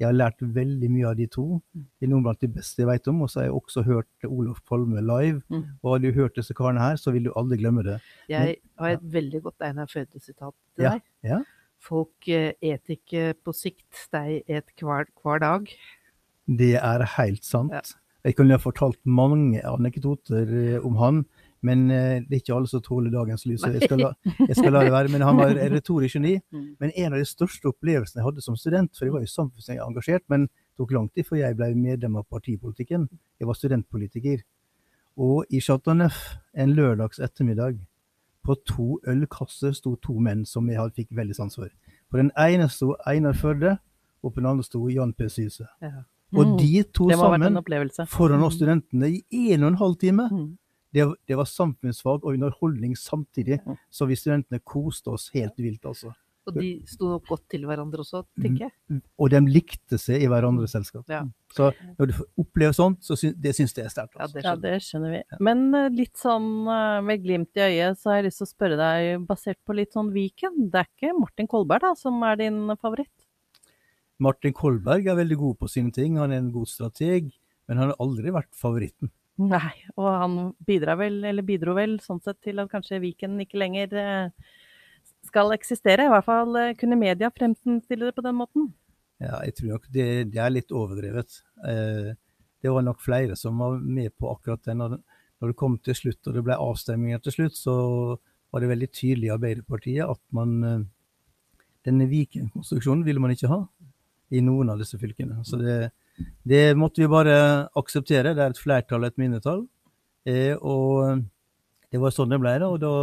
Jeg 0.00 0.08
har 0.08 0.16
lært 0.16 0.40
veldig 0.42 0.88
mye 0.90 1.06
av 1.06 1.14
de 1.16 1.26
to. 1.30 1.60
De 1.72 2.02
er 2.06 2.10
noen 2.10 2.24
blant 2.26 2.40
de 2.42 2.48
beste 2.50 2.82
jeg 2.82 2.88
vet 2.88 3.06
om. 3.12 3.20
Og 3.22 3.30
så 3.30 3.40
har 3.40 3.44
jeg 3.46 3.54
også 3.54 3.84
hørt 3.86 4.26
Olof 4.26 4.58
Palme 4.66 4.98
live. 5.00 5.40
Mm. 5.48 5.62
Og 5.84 5.92
har 5.92 5.98
du 6.02 6.08
hørt 6.16 6.34
disse 6.34 6.52
karene 6.58 6.82
her, 6.82 6.96
så 6.98 7.12
vil 7.14 7.28
du 7.28 7.32
aldri 7.38 7.60
glemme 7.62 7.84
det. 7.86 8.00
Jeg 8.28 8.56
har 8.82 8.96
et 8.96 9.04
veldig 9.14 9.42
godt 9.46 9.62
Einar 9.62 9.86
Førde-sitat 9.86 10.52
til 10.74 10.82
Ja, 10.88 10.96
deg. 10.96 11.02
ja. 11.30 11.38
Folk 11.84 12.28
eh, 12.28 12.52
et 12.60 12.90
ikke 12.90 13.34
på 13.44 13.52
sikt, 13.54 14.08
de 14.12 14.42
et 14.48 14.74
hver, 14.82 15.06
hver 15.22 15.38
dag. 15.38 15.70
Det 16.48 16.74
er 16.82 17.06
helt 17.16 17.44
sant. 17.46 17.72
Ja. 17.72 18.00
Jeg 18.24 18.38
kunne 18.38 18.56
ha 18.56 18.60
fortalt 18.62 19.00
mange 19.04 19.60
anekdoter 19.68 20.48
eh, 20.48 20.86
om 20.86 20.96
han, 20.96 21.24
men 21.64 21.84
eh, 21.92 22.22
det 22.24 22.38
er 22.38 22.40
ikke 22.40 22.54
alle 22.56 22.70
som 22.70 22.82
tåler 22.84 23.12
dagens 23.12 23.44
lys. 23.48 23.64
Jeg 23.68 23.84
skal, 23.84 24.00
la, 24.00 24.10
jeg 24.38 24.56
skal 24.56 24.72
la 24.72 24.84
det 24.84 24.92
være. 24.94 25.12
Men 25.12 25.24
han 25.24 25.36
var 25.40 25.52
et 25.52 25.72
retorisk 25.76 26.18
geni. 26.18 26.34
Mm. 26.52 26.66
Men 26.80 26.92
en 26.92 27.12
av 27.12 27.20
de 27.20 27.28
største 27.28 27.68
opplevelsene 27.68 28.20
jeg 28.20 28.28
hadde 28.28 28.44
som 28.44 28.56
student, 28.60 28.92
for 28.96 29.08
jeg 29.08 29.14
var 29.14 29.24
jo 29.24 29.32
samfunnsengasjert, 29.32 30.24
men 30.32 30.48
det 30.48 30.80
tok 30.80 30.94
lang 30.96 31.08
tid 31.12 31.28
før 31.28 31.40
jeg 31.40 31.58
ble 31.60 31.70
medlem 31.76 32.16
av 32.20 32.28
partipolitikken. 32.32 33.08
Jeg 33.40 33.48
var 33.48 33.60
studentpolitiker. 33.60 34.44
Og 35.20 35.52
i 35.52 35.60
Chateauneuf 35.62 36.20
en 36.58 36.72
lørdags 36.74 37.20
ettermiddag, 37.22 37.78
på 38.44 38.56
to 38.68 38.98
ølkasser 39.08 39.72
sto 39.72 39.94
to 40.04 40.18
menn 40.20 40.42
som 40.44 40.66
jeg 40.68 40.92
fikk 40.96 41.14
veldig 41.16 41.36
sans 41.36 41.54
for. 41.56 41.70
På 42.12 42.20
den 42.20 42.28
ene 42.36 42.66
sto 42.68 42.92
Einar 43.08 43.36
Førde, 43.40 43.78
og 44.20 44.34
på 44.34 44.42
den 44.42 44.50
andre 44.50 44.64
sto 44.66 44.82
Jan 44.92 45.14
P. 45.16 45.30
Syse. 45.32 45.64
Ja. 45.80 46.04
Og 46.34 46.46
Mm. 46.46 46.56
de 46.58 46.82
to 46.82 47.08
sammen 47.10 48.06
foran 48.08 48.42
oss 48.42 48.56
studentene 48.56 49.22
i 49.30 49.52
en 49.54 49.62
og 49.64 49.68
en 49.72 49.78
halv 49.78 49.96
time. 49.98 50.28
Mm. 50.30 50.58
Det, 50.94 51.14
det 51.26 51.36
var 51.36 51.44
samfunnsfag 51.44 52.22
og 52.24 52.34
underholdning 52.34 52.94
samtidig, 52.96 53.60
Mm. 53.66 53.76
så 53.90 54.06
vi 54.06 54.14
studentene 54.14 54.60
koste 54.64 55.08
oss 55.10 55.30
helt 55.34 55.56
vilt, 55.58 55.82
altså. 55.84 56.14
Og 56.46 56.52
de 56.60 56.82
sto 56.84 57.08
nok 57.08 57.24
godt 57.26 57.48
til 57.48 57.62
hverandre 57.64 58.02
også, 58.04 58.20
tenker 58.38 58.66
jeg. 58.66 59.00
Og 59.18 59.30
de 59.30 59.40
likte 59.48 59.96
seg 59.96 60.20
i 60.20 60.26
hverandres 60.28 60.74
selskap. 60.76 61.06
Ja. 61.08 61.22
Så 61.56 61.72
når 61.98 62.06
du 62.10 62.12
opplever 62.12 62.44
oppleve 62.44 62.74
sånt, 62.76 63.00
så 63.00 63.16
syns, 63.16 63.34
det 63.40 63.54
syns 63.56 63.72
jeg 63.74 63.86
er 63.86 63.88
sterkt. 63.88 64.12
Ja, 64.14 64.26
Altså. 64.26 64.34
det 64.34 64.44
Ja, 64.44 64.52
skjønner 64.52 64.60
det 64.60 64.82
skjønner 64.82 65.10
vi. 65.10 65.22
Men 65.40 65.74
eh, 65.74 65.88
litt 65.88 66.14
sånn 66.20 66.68
eh, 66.68 67.00
med 67.00 67.22
glimt 67.24 67.56
i 67.56 67.60
øyet, 67.64 67.96
så 67.96 68.10
har 68.10 68.16
jeg 68.20 68.26
lyst 68.26 68.42
til 68.42 68.46
å 68.46 68.52
spørre 68.52 68.76
deg, 68.76 69.26
basert 69.26 69.56
på 69.66 69.74
litt 69.74 69.92
sånn 69.96 70.12
Viken, 70.12 70.70
det 70.70 70.84
er 70.84 70.86
ikke 70.92 71.18
Martin 71.18 71.46
Kolberg 71.48 71.80
da, 71.80 71.94
som 71.94 72.22
er 72.22 72.36
din 72.36 72.68
favoritt? 72.76 73.23
Martin 74.24 74.54
Kolberg 74.56 75.08
er 75.10 75.18
veldig 75.18 75.36
god 75.40 75.58
på 75.60 75.68
sine 75.70 75.92
ting, 75.94 76.18
han 76.20 76.32
er 76.32 76.40
en 76.42 76.54
god 76.54 76.70
strateg, 76.70 77.30
men 77.68 77.80
han 77.80 77.92
har 77.92 78.02
aldri 78.02 78.32
vært 78.34 78.52
favoritten. 78.56 79.12
Nei, 79.40 79.74
og 79.98 80.06
han 80.14 80.34
bidrar 80.62 80.98
vel, 81.00 81.18
eller 81.26 81.46
bidro 81.46 81.74
vel 81.74 81.96
sånn 82.02 82.20
sett 82.22 82.38
til 82.44 82.62
at 82.62 82.70
kanskje 82.70 83.00
Viken 83.02 83.40
ikke 83.42 83.58
lenger 83.58 83.96
eh, 83.98 84.52
skal 85.26 85.50
eksistere. 85.56 86.06
I 86.06 86.12
hvert 86.12 86.26
fall 86.28 86.54
eh, 86.60 86.74
kunne 86.78 87.00
media 87.00 87.32
fremstille 87.34 88.06
det 88.06 88.14
på 88.14 88.22
den 88.22 88.38
måten. 88.38 88.68
Ja, 89.22 89.40
jeg 89.42 89.56
tror 89.58 89.72
nok 89.74 89.88
det, 89.94 90.06
det 90.30 90.38
er 90.38 90.54
litt 90.54 90.70
overdrevet. 90.74 91.40
Eh, 91.66 92.12
det 92.62 92.72
var 92.76 92.86
nok 92.86 93.02
flere 93.02 93.34
som 93.38 93.58
var 93.58 93.80
med 93.82 94.14
på 94.14 94.30
akkurat 94.30 94.62
det. 94.68 94.78
Når, 94.78 95.00
det 95.44 95.58
kom 95.58 95.80
til 95.82 95.98
slutt, 95.98 96.22
og 96.30 96.38
det 96.38 96.44
ble 96.46 96.60
avstemninger 96.68 97.24
til 97.24 97.34
slutt, 97.34 97.58
så 97.58 97.74
var 98.54 98.62
det 98.62 98.70
veldig 98.70 98.90
tydelig 98.94 99.28
i 99.28 99.34
Arbeiderpartiet 99.34 100.14
at 100.14 100.22
man 100.32 100.86
denne 101.84 102.06
Viken-konstruksjonen 102.08 103.02
ville 103.04 103.20
man 103.20 103.34
ikke 103.34 103.50
ha 103.50 103.58
i 104.34 104.40
noen 104.44 104.72
av 104.74 104.80
disse 104.82 104.98
fylkene. 105.00 105.42
Så 105.46 105.58
det, 105.60 105.76
det 106.46 106.64
måtte 106.78 107.02
vi 107.04 107.10
bare 107.10 107.36
akseptere. 107.78 108.34
Det 108.34 108.42
er 108.44 108.54
et 108.54 108.60
flertall 108.62 109.04
og 109.04 109.12
et 109.12 109.20
mindretall. 109.22 109.62
Eh, 110.26 110.54
og 110.58 111.22
det 111.92 112.00
var 112.02 112.14
sånn 112.16 112.32
det 112.34 112.40
ble. 112.42 112.56
da, 112.62 112.70
og 112.72 112.80
da 112.82 112.94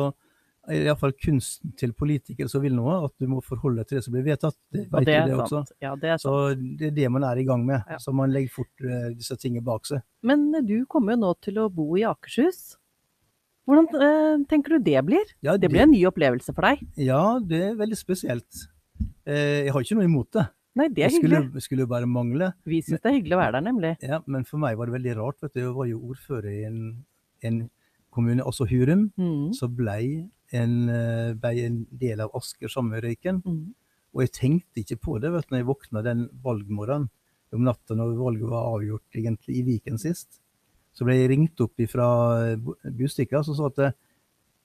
er 0.71 0.83
iallfall 0.85 1.13
kunsten 1.17 1.71
til 1.79 1.89
politikere 1.97 2.49
som 2.51 2.61
vil 2.61 2.75
noe, 2.77 2.99
at 3.07 3.13
du 3.17 3.25
må 3.31 3.39
forholde 3.41 3.81
deg 3.81 3.87
til 3.89 3.97
det 3.97 4.03
som 4.05 4.13
blir 4.13 4.25
vedtatt. 4.27 4.57
Det 4.71 4.83
vet 4.91 5.07
det 5.09 5.15
du 5.25 5.31
det 5.31 5.37
også. 5.39 5.61
sant. 5.63 5.71
Ja, 5.81 5.95
det. 6.03 6.17
Så 6.21 6.33
det 6.59 6.91
er 6.91 6.97
det 6.99 7.07
man 7.15 7.25
er 7.27 7.41
i 7.41 7.45
gang 7.47 7.63
med. 7.65 7.81
Ja. 7.89 7.97
Så 8.03 8.13
man 8.15 8.33
legger 8.33 8.53
fort 8.59 8.85
eh, 8.85 9.07
disse 9.17 9.37
tingene 9.41 9.65
bak 9.65 9.89
seg. 9.89 10.03
Men 10.27 10.45
eh, 10.59 10.61
du 10.67 10.83
kommer 10.91 11.15
jo 11.17 11.23
nå 11.23 11.33
til 11.41 11.57
å 11.63 11.69
bo 11.73 11.87
i 11.97 12.05
Akershus. 12.09 12.61
Hvordan 13.69 13.89
eh, 14.05 14.45
tenker 14.49 14.77
du 14.77 14.85
det 14.91 15.01
blir? 15.07 15.33
Ja, 15.45 15.57
Det 15.61 15.69
blir 15.73 15.83
en 15.85 15.93
ny 15.93 16.01
opplevelse 16.09 16.53
for 16.53 16.65
deg. 16.69 16.85
ja, 16.97 17.23
det 17.41 17.61
er 17.71 17.75
veldig 17.81 17.97
spesielt. 17.99 18.63
Eh, 19.25 19.65
jeg 19.67 19.73
har 19.73 19.85
ikke 19.85 19.97
noe 19.99 20.07
imot 20.09 20.29
det. 20.37 20.45
Nei, 20.79 20.87
det 20.87 21.03
er 21.03 21.09
skulle, 21.11 21.41
hyggelig. 21.43 21.61
skulle 21.65 21.87
bare 21.87 22.07
mangle. 22.07 22.53
Vi 22.65 22.79
syns 22.81 23.01
det 23.03 23.09
er 23.11 23.17
hyggelig 23.19 23.35
å 23.35 23.41
være 23.41 23.53
der, 23.57 23.65
nemlig. 23.65 23.89
Ja, 24.07 24.21
men 24.25 24.45
for 24.47 24.57
meg 24.63 24.77
var 24.79 24.87
det 24.87 24.95
veldig 24.95 25.15
rart. 25.17 25.37
vet 25.43 25.53
du. 25.53 25.59
Jeg 25.65 25.73
var 25.75 25.87
jo 25.89 25.99
ordfører 26.13 26.47
i 26.53 26.63
en, 26.69 26.77
en 27.43 27.57
kommune, 28.11 28.43
også 28.43 28.67
Hurum, 28.69 29.11
Mm. 29.19 29.51
så 29.55 29.67
ble 29.67 30.29
en, 30.53 30.89
eh, 30.89 31.33
ble 31.33 31.51
en 31.65 31.85
del 31.91 32.21
av 32.21 32.31
Asker 32.35 32.67
sammen 32.71 32.91
med 32.95 33.03
Røyken. 33.03 33.41
Mm. 33.43 33.73
Og 34.15 34.21
jeg 34.25 34.31
tenkte 34.31 34.83
ikke 34.83 34.99
på 34.99 35.19
det 35.21 35.31
vet 35.31 35.47
du, 35.47 35.55
når 35.55 35.59
jeg 35.61 35.67
våkna 35.71 36.03
den 36.03 36.29
valgmorgenen 36.43 37.09
om 37.53 37.63
natta 37.63 37.95
når 37.95 38.15
valget 38.19 38.49
var 38.49 38.67
avgjort 38.75 39.15
egentlig 39.15 39.57
i 39.59 39.63
Viken 39.63 39.97
sist. 39.99 40.39
Så 40.93 41.03
ble 41.07 41.15
jeg 41.19 41.29
ringt 41.31 41.59
opp 41.63 41.75
fra 41.87 42.55
Bustikka 42.83 43.43
som 43.43 43.55
sa 43.55 43.67
at 43.71 43.95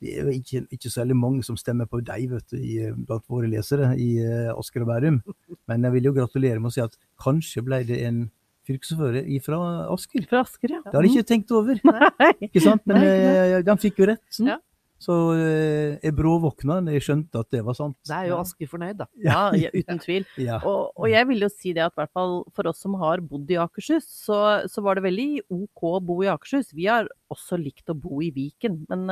det- 0.01 0.13
det 0.13 0.19
er 0.19 0.25
jo 0.29 0.35
ikke, 0.41 0.67
ikke 0.77 0.91
så 0.93 1.01
veldig 1.05 1.17
mange 1.17 1.43
som 1.45 1.57
stemmer 1.57 1.87
på 1.89 2.03
deg 2.05 2.29
vet 2.31 2.49
du, 2.53 2.57
i, 2.59 2.91
blant 2.93 3.25
våre 3.33 3.49
lesere 3.49 3.95
i 3.97 4.19
eh, 4.21 4.53
Asker 4.53 4.83
og 4.85 4.89
Bærum. 4.93 5.23
Men 5.69 5.83
jeg 5.89 5.93
vil 5.97 6.05
jo 6.11 6.13
gratulere 6.13 6.61
med 6.61 6.69
å 6.71 6.75
si 6.77 6.81
at 6.85 6.97
kanskje 7.19 7.65
ble 7.65 7.83
det 7.89 8.03
en 8.05 8.27
fylkesordfører 8.69 9.27
fra 9.45 9.59
Asker. 9.95 10.27
Fra 10.29 10.41
Asker, 10.45 10.73
ja. 10.77 10.81
Det 10.85 10.95
har 10.99 11.03
jeg 11.07 11.17
ikke 11.17 11.29
tenkt 11.33 11.53
over. 11.57 11.81
Nei. 11.87 12.33
Ikke 12.49 12.61
sant? 12.65 12.83
Men 12.87 12.99
Nei, 13.01 13.11
eh, 13.59 13.61
de 13.63 13.77
fikk 13.81 14.01
jo 14.03 14.09
rett. 14.13 14.41
Ja. 14.43 14.59
Så 14.99 15.13
eh, 15.37 15.99
jeg 16.01 16.15
bråvåkna 16.17 16.79
da 16.87 16.93
jeg 16.95 17.05
skjønte 17.05 17.41
at 17.45 17.51
det 17.53 17.61
var 17.67 17.77
sant. 17.77 17.97
Da 18.09 18.23
er 18.25 18.31
jo 18.31 18.39
Asker 18.41 18.67
fornøyd, 18.71 18.97
da. 19.03 19.07
Ja, 19.29 19.43
uten 19.53 20.01
tvil. 20.01 20.25
Ja. 20.41 20.57
Og, 20.65 20.91
og 20.97 21.11
jeg 21.13 21.29
vil 21.29 21.45
jo 21.45 21.51
si 21.53 21.75
det 21.77 21.85
at 21.85 21.93
i 21.97 22.01
hvert 22.01 22.15
fall 22.17 22.39
for 22.57 22.71
oss 22.73 22.81
som 22.83 22.97
har 23.01 23.21
bodd 23.21 23.51
i 23.53 23.59
Akershus, 23.61 24.09
så, 24.25 24.39
så 24.73 24.83
var 24.85 24.97
det 24.97 25.05
veldig 25.09 25.29
OK 25.53 25.85
å 25.91 26.01
bo 26.05 26.23
i 26.25 26.31
Akershus. 26.33 26.73
Vi 26.77 26.89
har 26.89 27.09
også 27.33 27.59
likt 27.61 27.93
å 27.93 27.99
bo 27.99 28.23
i 28.25 28.33
Viken, 28.35 28.83
men, 28.89 29.07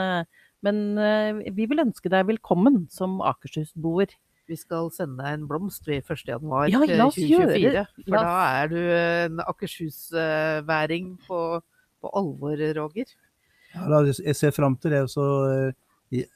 men 0.65 0.99
eh, 0.99 1.51
vi 1.55 1.67
vil 1.71 1.83
ønske 1.85 2.09
deg 2.13 2.27
velkommen 2.33 2.87
som 2.91 3.19
Akershus-boer. 3.21 4.15
Vi 4.49 4.57
skal 4.61 4.91
sende 4.93 5.23
deg 5.25 5.39
en 5.39 5.47
blomst 5.49 5.87
ved 5.89 6.03
1. 6.05 6.25
januar 6.29 6.69
Ja, 6.69 6.81
la 6.85 7.07
oss 7.07 7.17
2024. 7.17 7.61
gjøre- 7.63 7.87
For 8.05 8.17
da 8.19 8.35
er 8.63 8.69
du 8.69 8.77
en 8.79 9.39
Akershus-væring 9.45 11.07
på, 11.27 11.39
på 12.03 12.11
alvor, 12.21 12.57
Roger. 12.77 13.07
Ja, 13.75 14.03
jeg 14.05 14.37
ser 14.37 14.53
fram 14.55 14.77
til 14.77 14.91
det. 14.95 15.03
Så, 15.11 15.25
eh, 15.51 15.73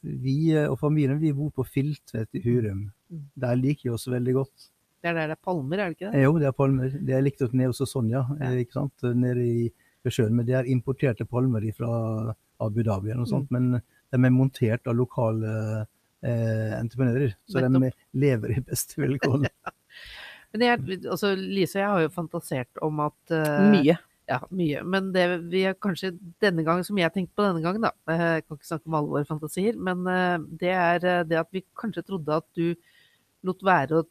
vi- 0.03 0.53
eh, 0.57 0.67
og 0.71 0.79
familien 0.81 1.21
vi 1.21 1.33
bor 1.33 1.51
på 1.51 1.65
Filtvet 1.67 2.29
i 2.35 2.41
Hurum. 2.43 2.91
Mm. 3.13 3.23
Der 3.39 3.55
liker 3.57 3.83
vi 3.91 3.95
oss 3.95 4.07
veldig 4.09 4.35
godt. 4.35 4.69
Det 5.03 5.11
er 5.11 5.15
der 5.15 5.27
det 5.29 5.37
er 5.39 5.45
palmer, 5.45 5.79
er 5.79 5.89
det 5.89 5.97
ikke 5.99 6.11
det? 6.11 6.15
Eh, 6.19 6.23
Jo, 6.25 6.39
det 6.39 6.47
er 6.49 6.53
palmer. 6.53 6.89
Det 6.91 7.15
er 7.15 7.23
likt 7.23 7.41
nede 7.55 7.67
hos 7.69 7.79
Sonja, 7.93 8.27
ja. 8.41 8.51
ikke 8.51 8.73
sant? 8.73 8.93
nede 9.15 9.45
i 9.45 9.71
sjøen. 10.09 10.33
Men 10.33 10.47
det 10.47 10.55
er 10.55 10.65
importerte 10.65 11.25
palmer 11.29 11.61
fra 11.77 12.35
Abu 12.61 12.83
Dhabi 12.83 13.11
eller 13.11 13.23
noe 13.23 13.27
sånt. 13.27 13.51
Men 13.51 13.81
de 14.15 14.21
er 14.25 14.35
montert 14.35 14.89
av 14.89 14.97
lokale 14.99 15.53
eh, 16.25 16.75
entreprenører. 16.79 17.35
Så 17.49 17.63
de 17.63 17.93
lever 18.19 18.57
i 18.57 18.65
beste 18.65 19.01
velgående. 19.03 19.53
Men 20.55 20.65
jeg, 20.65 21.01
altså, 21.05 21.35
Lise 21.37 21.77
og 21.77 21.83
jeg 21.83 21.93
har 21.93 22.05
jo 22.07 22.13
fantasert 22.15 22.81
om 22.85 23.03
at 23.05 23.35
uh, 23.35 23.67
Mye. 23.69 23.99
Ja, 24.29 24.43
mye. 24.53 24.83
Men 24.85 25.11
det 25.15 25.25
vi 25.49 25.63
har 25.65 25.77
kanskje 25.81 26.11
denne 26.41 26.65
gangen, 26.65 26.85
som 26.85 26.99
jeg 27.01 27.13
tenkte 27.15 27.37
på 27.37 27.47
denne 27.47 27.63
gangen, 27.65 27.85
da 27.85 27.93
eh, 28.13 28.25
Jeg 28.39 28.45
kan 28.45 28.59
ikke 28.59 28.69
snakke 28.71 28.91
om 28.91 28.97
alle 28.99 29.13
våre 29.15 29.29
fantasier, 29.29 29.77
men 29.81 30.05
uh, 30.09 30.37
det 30.61 30.73
er 30.73 31.25
det 31.29 31.41
at 31.41 31.53
vi 31.53 31.65
kanskje 31.79 32.05
trodde 32.09 32.41
at 32.41 32.49
du 32.57 32.73
lot 33.49 33.65
være 33.65 34.03
å 34.03 34.07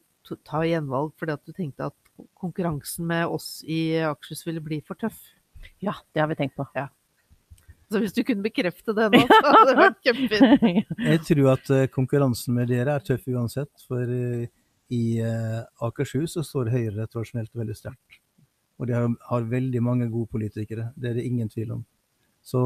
ta 0.46 0.62
gjenvalg 0.66 1.14
fordi 1.18 1.34
at 1.34 1.46
du 1.46 1.54
tenkte 1.54 1.90
at 1.90 1.96
konkurransen 2.38 3.06
med 3.08 3.30
oss 3.30 3.60
i 3.62 3.98
Akershus 4.02 4.46
ville 4.46 4.62
bli 4.64 4.82
for 4.86 4.98
tøff. 4.98 5.18
Ja, 5.82 5.94
det 6.14 6.22
har 6.22 6.30
vi 6.30 6.38
tenkt 6.38 6.58
på. 6.58 6.66
Så 7.88 8.02
hvis 8.02 8.14
du 8.16 8.22
kunne 8.26 8.44
bekrefte 8.44 8.94
det 8.96 9.08
nå, 9.14 9.24
så 9.28 9.40
hadde 9.46 9.66
det 9.70 9.76
vært 9.80 10.00
kjempefint. 10.06 10.96
Jeg 11.08 11.20
tror 11.30 11.52
at 11.54 11.70
eh, 11.74 11.90
konkurransen 11.92 12.56
med 12.58 12.72
dere 12.72 12.96
er 12.98 13.04
tøff 13.04 13.28
uansett. 13.32 13.70
For 13.88 14.02
eh, 14.04 14.48
i 14.94 15.04
eh, 15.24 15.60
Akershus 15.84 16.36
så 16.36 16.44
står 16.46 16.72
Høyre 16.74 17.06
tradisjonelt 17.08 17.52
veldig 17.56 17.76
sterkt. 17.76 18.20
Og 18.78 18.88
de 18.88 18.94
har, 18.94 19.08
har 19.30 19.48
veldig 19.48 19.80
mange 19.82 20.10
gode 20.12 20.30
politikere. 20.34 20.90
Det 20.96 21.10
er 21.10 21.16
det 21.18 21.26
ingen 21.26 21.48
tvil 21.50 21.78
om. 21.78 21.86
Så 22.44 22.60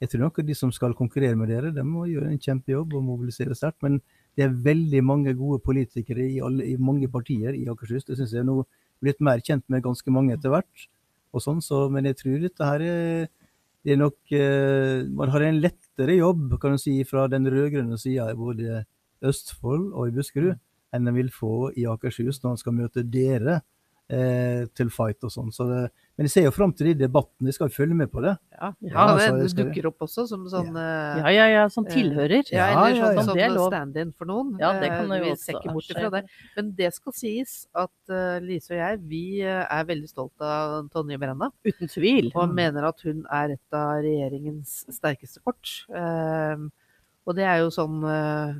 jeg 0.00 0.10
tror 0.12 0.22
nok 0.22 0.38
at 0.38 0.46
de 0.46 0.54
som 0.56 0.70
skal 0.72 0.94
konkurrere 0.96 1.36
med 1.36 1.50
dere, 1.50 1.72
de 1.74 1.82
må 1.84 2.04
gjøre 2.06 2.30
en 2.30 2.40
kjempejobb 2.40 2.94
og 2.94 3.04
mobilisere 3.04 3.56
sterkt. 3.58 3.80
Men 3.82 3.98
det 4.38 4.44
er 4.44 4.54
veldig 4.64 5.00
mange 5.04 5.34
gode 5.34 5.58
politikere 5.64 6.28
i, 6.28 6.38
alle, 6.44 6.68
i 6.68 6.76
mange 6.78 7.08
partier 7.10 7.56
i 7.56 7.66
Akershus. 7.72 8.06
Det 8.06 8.18
syns 8.18 8.36
jeg 8.36 8.44
er 8.44 8.46
nå 8.46 8.60
blitt 9.02 9.20
mer 9.24 9.42
kjent 9.44 9.64
med 9.72 9.84
ganske 9.84 10.12
mange 10.14 10.36
etter 10.36 10.52
hvert. 10.52 10.86
Og 11.34 11.42
sånn, 11.44 11.62
så, 11.64 11.86
men 11.92 12.08
jeg 12.08 12.20
tror 12.20 12.38
dette 12.44 12.68
her 12.70 12.84
er, 12.84 13.26
det 13.86 13.94
er 13.94 14.00
nok 14.00 14.34
eh, 14.34 15.06
Man 15.14 15.30
har 15.30 15.44
en 15.46 15.60
lettere 15.62 16.18
jobb 16.18 16.56
kan 16.62 16.74
du 16.74 16.82
si, 16.82 16.98
fra 17.06 17.28
den 17.30 17.46
rød-grønne 17.46 17.98
sida 18.02 18.32
i 18.32 18.38
både 18.38 18.82
Østfold 19.26 19.92
og 19.94 20.08
i 20.08 20.16
Buskerud 20.16 20.56
enn 20.94 21.06
en 21.06 21.16
vil 21.16 21.30
få 21.34 21.70
i 21.78 21.86
Akershus 21.88 22.40
når 22.42 22.56
en 22.56 22.60
skal 22.62 22.74
møte 22.74 23.04
dere 23.06 23.60
eh, 24.08 24.66
til 24.74 24.88
fight 24.90 25.24
og 25.24 25.30
sånn. 25.34 25.48
Så 25.52 25.66
det- 25.68 25.90
men 26.16 26.24
jeg 26.26 26.30
ser 26.30 26.42
jo 26.44 26.50
fram 26.52 26.72
til 26.72 26.86
de 26.94 26.94
debattene. 27.06 27.48
Jeg 27.50 27.54
skal 27.54 27.68
følge 27.68 27.94
med 27.94 28.10
på 28.10 28.22
det. 28.22 28.38
Ja, 28.52 28.72
Ja, 28.80 29.16
det, 29.18 29.26
det 29.42 29.56
det 29.56 29.66
dukker 29.66 29.86
opp 29.88 29.98
også 30.06 30.26
som 30.28 30.44
sånn 30.48 30.70
eh, 30.76 31.18
Ja, 31.20 31.28
ja, 31.28 31.46
ja, 31.48 31.68
som 31.68 31.84
Eh, 31.86 31.90
tilhører. 31.92 32.44
Ja, 32.50 32.56
Ja, 32.70 32.86
eller 32.86 32.96
ja, 32.96 33.04
sånn, 33.04 33.36
ja. 33.36 33.48
sånn 33.50 33.58
er 33.58 33.66
stand-in 33.70 34.12
for 34.16 34.24
noen. 34.26 34.56
Ja, 34.58 34.72
det 34.80 34.88
kan 34.88 35.08
det 35.10 35.18
jo 35.18 35.24
vi 35.24 35.30
også 35.32 35.44
ser 35.44 35.52
ikke 35.58 35.72
bort 35.74 35.90
ifra 35.90 36.10
det. 36.10 36.24
Men 36.56 36.70
det 36.72 36.92
skal 36.94 37.12
sies 37.12 37.66
at 37.74 37.90
uh, 38.08 38.38
Lise 38.40 38.70
og 38.70 38.78
jeg 38.78 39.00
vi 39.08 39.40
er 39.42 39.84
veldig 39.84 40.08
stolt 40.08 40.40
av 40.40 40.88
Tonje 40.90 41.18
Brenna. 41.18 41.50
Uten 41.66 41.88
tvil. 41.88 42.32
Og 42.34 42.54
mener 42.54 42.84
at 42.86 43.00
hun 43.02 43.26
er 43.30 43.50
et 43.58 43.72
av 43.74 44.00
regjeringens 44.02 44.86
sterkeste 44.88 45.42
kort. 45.44 45.84
Uh, 45.90 46.68
og 47.26 47.34
det 47.34 47.44
er 47.44 47.58
jo 47.58 47.68
sånn 47.74 48.04
uh, 48.06 48.54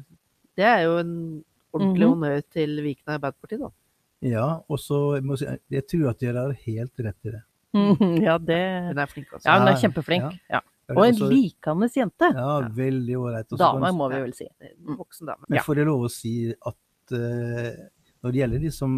Det 0.56 0.64
er 0.64 0.82
jo 0.84 0.98
en 0.98 1.44
ordentlig 1.72 2.06
Mhm. 2.06 2.12
honnør 2.16 2.42
til 2.50 2.76
Viken 2.82 3.12
Arbeiderparti, 3.18 3.58
da. 3.60 3.68
Ja, 4.30 4.46
og 4.68 4.78
så 4.82 5.00
jeg 5.16 5.38
si, 5.40 5.46
jeg 5.76 5.86
tror 5.90 6.08
at 6.12 6.22
dere 6.22 6.46
har 6.46 6.56
helt 6.66 7.04
rett 7.06 7.28
i 7.28 7.34
det. 7.34 7.42
Ja, 8.24 8.38
det 8.40 8.58
Hun 8.88 8.98
er 9.02 9.06
flink, 9.10 9.28
altså. 9.34 9.44
Ja, 9.50 9.58
hun 9.60 9.68
er 9.68 9.76
kjempeflink. 9.82 10.38
Ja. 10.50 10.60
Og 10.88 11.00
Og 11.00 11.04
en 11.08 11.16
likandes 11.18 11.96
likende 11.96 12.00
jente. 12.00 12.28
Ja, 12.38 12.68
veldig 12.76 13.16
ålreit. 13.18 13.54
Dame, 13.58 13.90
må 13.92 14.06
vi 14.12 14.20
vel 14.22 14.34
si. 14.38 14.46
Voksen 14.86 15.26
dame. 15.26 15.48
Men 15.50 15.64
får 15.66 15.80
jeg 15.80 15.86
lov 15.88 16.04
å 16.06 16.10
si 16.14 16.34
at 16.54 17.12
uh, 17.12 17.72
når 18.22 18.32
det 18.32 18.40
gjelder 18.42 18.62
de 18.62 18.70
som 18.74 18.94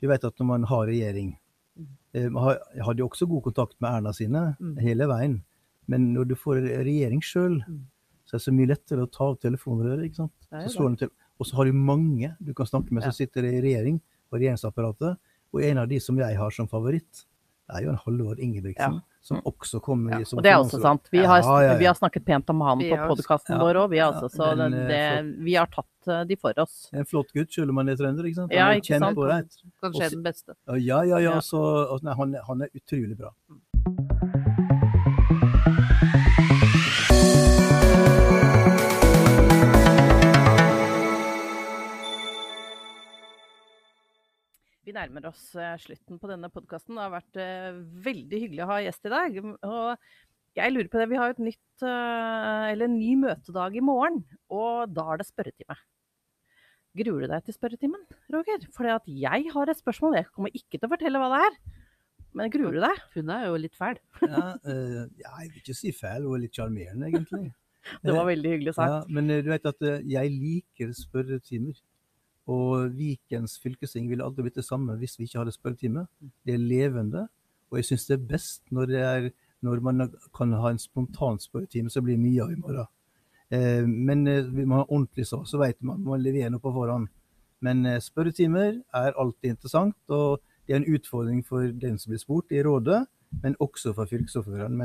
Du 0.00 0.06
vet 0.08 0.24
at 0.24 0.38
når 0.38 0.46
man 0.46 0.64
har 0.68 0.86
regjering 0.86 1.32
eh, 2.14 2.28
man 2.30 2.42
har, 2.44 2.58
Jeg 2.76 2.84
hadde 2.86 3.02
jo 3.02 3.08
også 3.08 3.26
god 3.30 3.42
kontakt 3.48 3.74
med 3.80 3.90
Erna 3.98 4.12
sine 4.12 4.44
Mm. 4.60 4.76
hele 4.78 5.06
veien. 5.10 5.36
Men 5.88 6.12
når 6.14 6.28
du 6.28 6.34
får 6.38 6.62
regjering 6.86 7.20
sjøl, 7.20 7.58
Mm. 7.66 7.82
så 8.24 8.36
er 8.36 8.38
det 8.38 8.46
så 8.46 8.52
mye 8.54 8.70
lettere 8.70 9.02
å 9.04 9.10
ta 9.10 9.24
av 9.24 9.38
telefonrøret. 9.40 10.04
ikke 10.06 10.16
sant? 10.22 10.32
Så 10.50 10.76
slår 10.78 10.88
den 10.88 10.96
til. 10.96 11.10
Og 11.40 11.46
så 11.46 11.56
har 11.56 11.64
du 11.66 11.72
mange 11.72 12.36
du 12.40 12.54
kan 12.54 12.66
snakke 12.66 12.92
med 12.92 13.02
som 13.02 13.12
sitter 13.12 13.42
i 13.44 13.60
regjering 13.60 14.00
og 14.34 14.42
regjeringsapparatet. 14.42 15.16
Og 15.54 15.62
en 15.62 15.78
av 15.84 15.88
de 15.90 16.00
som 16.02 16.18
jeg 16.18 16.36
har 16.38 16.54
som 16.54 16.68
favoritt, 16.70 17.24
det 17.64 17.78
er 17.78 17.86
jo 17.86 17.94
en 17.94 18.00
Halvor 18.02 18.40
Ingebrigtsen. 18.42 19.00
Som 19.24 19.38
også 19.48 19.78
kommer 19.80 20.12
Ja, 20.12 20.20
i 20.20 20.26
som 20.28 20.36
og 20.36 20.44
det 20.44 20.50
er 20.52 20.58
også 20.60 20.82
sant. 20.82 21.06
Vi 21.08 21.22
har, 21.24 21.40
ja, 21.40 21.52
ja. 21.64 21.76
Vi 21.80 21.86
har 21.88 21.94
snakket 21.96 22.26
pent 22.26 22.50
om 22.52 22.60
han 22.60 22.82
på 22.82 22.96
podkasten 23.08 23.54
ja, 23.54 23.60
vår 23.62 23.78
òg, 23.80 23.86
vi 23.94 23.96
ja, 23.96 24.10
altså. 24.12 24.28
Så 24.28 24.50
den, 24.58 24.74
det, 24.76 24.98
eh, 24.98 25.22
det, 25.24 25.44
vi 25.46 25.54
har 25.56 25.70
tatt 25.72 26.10
eh, 26.12 26.26
de 26.28 26.36
for 26.36 26.60
oss. 26.60 26.90
En 26.92 27.08
flott 27.08 27.32
gutt, 27.32 27.48
selv 27.54 27.72
om 27.72 27.80
han 27.80 27.88
er 27.88 27.96
trønder. 27.96 28.28
ikke 28.28 28.42
sant? 28.42 28.52
Ja, 28.52 28.66
Han 28.68 28.82
ikke 28.82 28.98
sant? 29.00 29.56
Kanskje 29.80 30.10
den 30.12 30.26
beste. 30.26 30.58
Ja, 30.68 30.76
ja, 30.76 31.00
ja. 31.08 31.22
Ja. 31.24 31.38
Så, 31.40 31.62
og, 31.62 32.04
nei, 32.04 32.12
han, 32.18 32.36
han 32.50 32.66
er 32.66 32.76
utrolig 32.76 33.16
bra. 33.16 33.32
Vi 44.94 45.00
nærmer 45.00 45.24
oss 45.26 45.48
eh, 45.58 45.72
slutten 45.82 46.20
på 46.22 46.28
denne 46.30 46.46
podkasten. 46.54 46.94
Det 46.94 47.02
har 47.02 47.10
vært 47.10 47.38
eh, 47.42 47.78
veldig 48.04 48.38
hyggelig 48.44 48.62
å 48.62 48.68
ha 48.68 48.76
gjest 48.84 49.08
i 49.08 49.10
dag. 49.10 49.38
Og 49.66 50.04
jeg 50.54 50.70
lurer 50.70 50.90
på 50.92 51.00
det, 51.00 51.06
vi 51.10 51.16
har 51.18 51.32
et 51.32 51.40
nytt, 51.42 51.82
eh, 51.82 52.66
eller 52.70 52.86
en 52.86 52.94
ny 52.94 53.08
møtedag 53.24 53.74
i 53.74 53.82
morgen, 53.82 54.20
og 54.54 54.92
da 54.94 55.08
er 55.10 55.18
det 55.18 55.26
spørretime. 55.26 55.74
Gruer 56.94 57.24
du 57.24 57.32
deg 57.32 57.48
til 57.48 57.56
spørretimen, 57.56 58.04
Roger? 58.30 58.68
For 58.76 58.86
jeg 58.86 59.50
har 59.56 59.72
et 59.72 59.80
spørsmål. 59.80 60.14
Jeg 60.20 60.28
kommer 60.30 60.54
ikke 60.54 60.78
til 60.78 60.86
å 60.86 60.92
fortelle 60.92 61.22
hva 61.24 61.32
det 61.32 61.40
er. 61.48 61.56
Men 62.38 62.52
gruer 62.54 62.78
du 62.78 62.84
deg? 62.84 63.02
Hun 63.16 63.32
er 63.34 63.48
jo 63.48 63.58
litt 63.64 63.74
fæl. 63.74 63.98
Ja, 64.30 64.52
uh, 64.62 65.00
jeg 65.10 65.48
vil 65.48 65.58
ikke 65.64 65.74
si 65.80 65.90
fæl, 65.90 66.28
hun 66.28 66.38
er 66.38 66.44
litt 66.44 66.54
sjarmerende, 66.54 67.10
egentlig. 67.10 67.50
Det 68.06 68.14
var 68.14 68.30
veldig 68.30 68.54
hyggelig 68.54 68.76
sagt. 68.78 68.94
Ja, 68.94 69.02
men 69.10 69.26
du 69.42 69.50
vet 69.50 69.66
at 69.74 69.82
jeg 70.06 70.36
liker 70.38 70.94
spørretimer. 71.02 71.82
Og 72.50 72.92
Vikens 72.92 73.56
fylkesting 73.62 74.10
ville 74.10 74.24
aldri 74.24 74.44
blitt 74.44 74.58
det 74.60 74.66
samme 74.66 74.98
hvis 75.00 75.16
vi 75.18 75.28
ikke 75.28 75.40
hadde 75.40 75.54
spørretime. 75.54 76.06
Det 76.44 76.56
er 76.56 76.60
levende, 76.60 77.26
og 77.70 77.80
jeg 77.80 77.88
syns 77.88 78.06
det 78.10 78.18
er 78.18 78.26
best 78.34 78.62
når, 78.74 78.90
det 78.92 79.00
er, 79.02 79.30
når 79.64 79.80
man 79.84 80.08
kan 80.36 80.52
ha 80.60 80.72
en 80.72 80.80
spontan 80.82 81.40
spørretime 81.40 81.92
som 81.92 82.04
blir 82.04 82.20
mye 82.20 82.44
av 82.44 82.52
i 82.52 82.60
morgen. 82.60 82.90
Eh, 83.54 83.86
men 83.86 84.26
eh, 84.28 84.44
vil 84.44 84.68
man 84.68 84.82
ha 84.82 84.86
ordentlig 84.88 85.26
så, 85.28 85.42
så 85.48 85.60
vet 85.60 85.80
man 85.84 86.04
man 86.04 86.22
leverer 86.22 86.52
noe 86.52 86.62
på 86.64 86.72
forhånd. 86.74 87.08
Men 87.64 87.84
eh, 87.88 88.00
spørretimer 88.02 88.80
er 88.96 89.20
alltid 89.20 89.56
interessant, 89.56 89.96
og 90.12 90.42
det 90.66 90.74
er 90.74 90.82
en 90.82 90.94
utfordring 90.96 91.44
for 91.46 91.72
den 91.72 91.98
som 92.00 92.12
blir 92.12 92.20
spurt 92.20 92.52
i 92.52 92.62
rådet, 92.64 93.04
men 93.42 93.56
også 93.60 93.92
for 93.96 94.08
fylkesordføreren. 94.08 94.76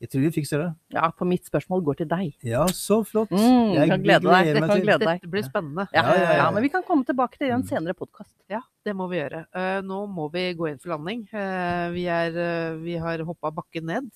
Jeg 0.00 0.10
tror 0.12 0.20
vi 0.22 0.30
fikser 0.30 0.60
det. 0.62 0.66
Ja, 0.94 1.08
for 1.18 1.26
mitt 1.26 1.44
spørsmål 1.48 1.80
går 1.88 1.96
til 1.98 2.06
deg. 2.10 2.34
Ja, 2.46 2.64
så 2.70 3.00
flott. 3.06 3.32
Mm, 3.34 3.72
Jeg 3.74 3.88
kan 3.90 4.02
glede 4.04 4.30
deg. 4.30 4.50
Det 4.54 4.62
Kan 4.62 4.82
glede 4.84 4.98
deg. 5.02 5.20
Dette 5.22 5.30
blir 5.32 5.42
spennende. 5.42 5.88
Ja, 5.92 6.02
Ja, 6.06 6.14
ja, 6.22 6.32
ja. 6.38 6.50
men 6.54 6.62
vi 6.62 6.68
kan 6.70 6.84
komme 6.86 7.04
tilbake 7.04 7.34
til 7.36 7.46
det 7.46 7.50
i 7.50 7.54
en 7.56 7.62
Mm. 7.64 7.68
senere 7.68 7.94
podkast. 7.98 8.34
Ja, 8.48 8.60
det 8.86 8.94
må 8.94 9.08
vi 9.10 9.18
gjøre. 9.18 9.46
Uh, 9.54 9.80
nå 9.82 10.06
må 10.06 10.28
vi 10.30 10.54
gå 10.54 10.68
inn 10.70 10.78
for 10.78 10.90
landing. 10.94 11.26
Uh, 11.34 11.90
vi, 11.90 12.06
er, 12.06 12.30
uh, 12.30 12.76
vi 12.78 12.94
har 12.96 13.18
hoppa 13.26 13.50
bakken 13.50 13.84
ned, 13.90 14.06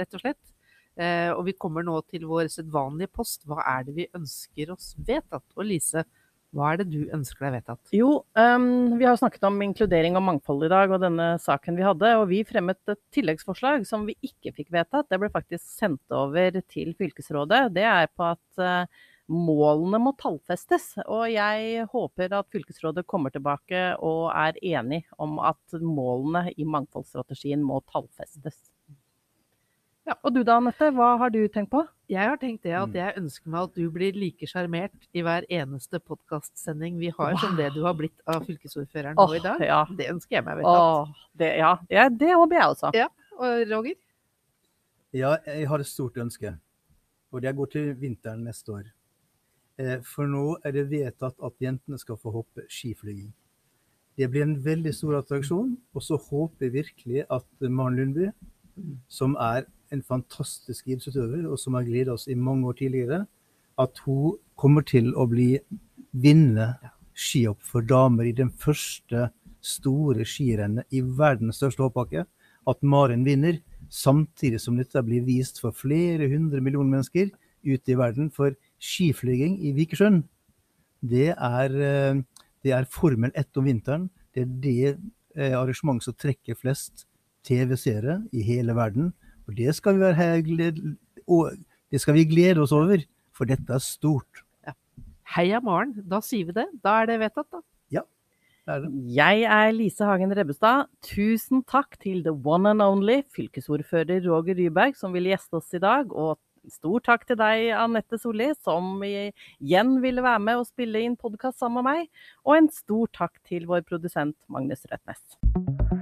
rett 0.00 0.14
og 0.14 0.20
slett. 0.24 0.40
Eh, 1.00 1.30
og 1.32 1.44
vi 1.46 1.52
kommer 1.56 1.82
nå 1.86 1.94
til 2.10 2.26
vår 2.28 2.48
sedvanlige 2.50 3.08
post. 3.14 3.46
Hva 3.48 3.62
er 3.64 3.84
det 3.86 3.94
vi 3.94 4.08
ønsker 4.16 4.72
oss 4.74 4.94
vedtatt? 4.98 5.44
Og 5.56 5.64
Lise, 5.64 6.02
hva 6.56 6.72
er 6.72 6.80
det 6.80 6.88
du 6.90 7.04
ønsker 7.14 7.46
deg 7.46 7.60
vedtatt? 7.60 7.92
Jo, 7.94 8.24
um, 8.34 8.96
vi 8.98 9.06
har 9.06 9.18
snakket 9.18 9.44
om 9.46 9.60
inkludering 9.62 10.16
og 10.18 10.24
mangfold 10.26 10.64
i 10.66 10.72
dag, 10.72 10.90
og 10.90 11.04
denne 11.04 11.28
saken 11.42 11.78
vi 11.78 11.86
hadde. 11.86 12.10
Og 12.18 12.26
vi 12.32 12.40
fremmet 12.48 12.80
et 12.90 13.00
tilleggsforslag 13.14 13.86
som 13.86 14.08
vi 14.08 14.16
ikke 14.26 14.54
fikk 14.56 14.72
vedtatt. 14.74 15.06
Det 15.10 15.20
ble 15.22 15.30
faktisk 15.30 15.62
sendt 15.62 16.16
over 16.16 16.58
til 16.66 16.90
fylkesrådet. 16.98 17.68
Det 17.76 17.86
er 17.86 18.10
på 18.10 18.32
at 18.32 18.62
uh, 18.64 19.06
målene 19.30 20.02
må 20.02 20.14
tallfestes. 20.18 20.96
Og 21.06 21.28
jeg 21.30 21.86
håper 21.92 22.34
at 22.40 22.50
fylkesrådet 22.50 23.06
kommer 23.06 23.30
tilbake 23.30 23.84
og 24.02 24.32
er 24.34 24.58
enig 24.74 25.04
om 25.22 25.38
at 25.38 25.78
målene 25.78 26.48
i 26.56 26.66
mangfoldsstrategien 26.66 27.62
må 27.62 27.78
tallfestes. 27.92 28.58
Ja, 30.10 30.16
og 30.26 30.32
du 30.34 30.40
da, 30.42 30.56
Anette, 30.58 30.88
hva 30.96 31.12
har 31.20 31.30
du 31.30 31.38
tenkt 31.54 31.70
på? 31.70 31.84
Jeg 32.10 32.26
har 32.26 32.38
tenkt 32.40 32.64
det 32.66 32.72
at 32.74 32.88
Mm. 32.88 32.94
jeg 32.98 33.14
ønsker 33.20 33.46
meg 33.52 33.60
at 33.68 33.74
du 33.74 33.90
blir 33.94 34.12
like 34.18 34.42
sjarmert 34.48 35.06
i 35.14 35.22
hver 35.22 35.44
eneste 35.48 36.00
podkastsending 36.02 36.98
vi 36.98 37.10
har, 37.14 37.36
som 37.38 37.54
det 37.56 37.68
du 37.74 37.84
har 37.84 37.94
blitt 37.94 38.18
av 38.26 38.42
fylkesordføreren 38.44 39.14
nå 39.14 39.34
i 39.36 39.38
dag. 39.38 39.60
ja. 39.60 39.84
Det 39.86 40.08
ønsker 40.10 40.36
jeg 40.40 40.44
meg 40.44 40.56
Vet 40.56 40.66
oh, 40.66 41.06
det, 41.38 41.52
ja, 41.58 41.78
ja, 41.88 42.08
det 42.08 42.32
håper 42.34 42.56
jeg 42.58 42.66
også. 42.74 42.90
Ja. 42.94 43.06
Og 43.38 43.70
Roger? 43.70 43.94
Ja, 45.12 45.36
jeg 45.46 45.68
har 45.68 45.78
et 45.78 45.86
stort 45.86 46.16
ønske. 46.16 46.58
Og 47.32 47.42
det 47.42 47.54
går 47.54 47.70
til 47.70 47.94
vinteren 47.94 48.42
neste 48.44 48.68
år. 48.72 48.84
Eh, 49.78 50.00
For 50.02 50.26
nå 50.26 50.56
er 50.64 50.72
det 50.72 50.90
vedtatt 50.90 51.36
at 51.40 51.52
jentene 51.62 51.98
skal 51.98 52.16
få 52.16 52.32
hoppe 52.32 52.66
skiflyging. 52.68 53.32
Det 54.18 54.28
blir 54.28 54.42
en 54.42 54.58
veldig 54.64 54.92
stor 54.92 55.20
attraksjon. 55.22 55.76
Og 55.94 56.02
så 56.02 56.18
håper 56.18 56.66
jeg 56.66 56.72
virkelig 56.72 57.24
at 57.30 57.46
Maren 57.60 57.94
Lundby, 57.96 58.32
som 59.08 59.36
er 59.38 59.66
en 59.90 60.02
fantastisk 60.06 60.88
idrettsutøver, 60.88 61.46
og 61.50 61.58
som 61.58 61.76
har 61.76 61.86
gledet 61.86 62.14
oss 62.14 62.28
i 62.30 62.38
mange 62.38 62.68
år 62.70 62.78
tidligere, 62.78 63.24
at 63.80 64.02
hun 64.04 64.38
kommer 64.60 64.84
til 64.86 65.12
å 65.16 65.26
bli 65.30 65.54
vinne 66.12 66.74
skihopp 67.16 67.62
for 67.66 67.86
damer 67.86 68.28
i 68.28 68.36
den 68.36 68.50
første 68.50 69.28
store 69.60 70.24
skirennet 70.28 70.88
i 70.94 71.02
verdens 71.02 71.60
største 71.60 71.84
hoppbakke. 71.84 72.24
At 72.68 72.82
Maren 72.82 73.24
vinner, 73.26 73.60
samtidig 73.90 74.60
som 74.62 74.76
dette 74.78 75.02
blir 75.04 75.24
vist 75.26 75.60
for 75.62 75.74
flere 75.76 76.28
hundre 76.30 76.60
millioner 76.62 76.96
mennesker 76.96 77.30
ute 77.66 77.92
i 77.92 77.98
verden. 77.98 78.30
For 78.32 78.54
skiflyging 78.80 79.58
i 79.66 79.74
Vikersund, 79.76 80.24
det 81.00 81.32
er, 81.34 81.70
eh, 81.70 82.22
det 82.62 82.72
er 82.76 82.84
Formel 82.84 83.32
1 83.34 83.56
om 83.56 83.64
vinteren. 83.64 84.10
Det 84.34 84.42
er 84.42 84.52
det 84.60 84.98
eh, 85.36 85.56
arrangementet 85.56 86.04
som 86.04 86.14
trekker 86.14 86.54
flest 86.56 87.06
TV-seere 87.44 88.20
i 88.32 88.42
hele 88.42 88.74
verden. 88.76 89.12
Og 89.50 89.56
det 89.58 89.74
skal 89.74 89.98
vi 89.98 90.04
være 90.04 90.14
her 90.14 90.36
og 91.26 91.58
det 91.90 91.98
skal 91.98 92.14
vi 92.14 92.28
glede 92.30 92.62
oss 92.62 92.72
over, 92.74 93.02
for 93.34 93.50
dette 93.50 93.74
er 93.74 93.82
stort. 93.82 94.44
Heia 95.30 95.60
Maren. 95.62 95.92
Da 96.10 96.18
sier 96.22 96.48
vi 96.48 96.54
det. 96.54 96.66
Da 96.82 97.00
er 97.02 97.10
det 97.10 97.20
vedtatt, 97.22 97.46
da. 97.50 97.62
Det 98.70 98.76
er 98.76 98.82
det. 98.84 98.90
Jeg 99.16 99.42
er 99.50 99.72
Lise 99.74 100.06
Hagen 100.06 100.34
Rebbestad. 100.36 100.86
Tusen 101.06 101.64
takk 101.66 101.96
til 102.02 102.22
the 102.26 102.32
one 102.32 102.70
and 102.70 102.82
only 102.84 103.22
fylkesordfører 103.34 104.22
Roger 104.28 104.58
Ryberg, 104.58 104.98
som 104.98 105.14
ville 105.16 105.32
gjeste 105.32 105.58
oss 105.58 105.72
i 105.74 105.82
dag. 105.82 106.12
Og 106.12 106.38
stor 106.70 107.02
takk 107.06 107.26
til 107.26 107.38
deg, 107.40 107.70
Anette 107.78 108.18
Solli, 108.20 108.50
som 108.62 109.00
igjen 109.06 109.96
ville 110.04 110.22
være 110.22 110.44
med 110.44 110.62
og 110.62 110.68
spille 110.68 111.02
inn 111.06 111.16
podkast 111.18 111.58
sammen 111.58 111.82
med 111.82 111.90
meg. 111.90 112.28
Og 112.46 112.58
en 112.58 112.70
stor 112.74 113.10
takk 113.16 113.40
til 113.48 113.66
vår 113.70 113.86
produsent 113.88 114.36
Magnus 114.52 114.86
Røtnes. 114.92 115.99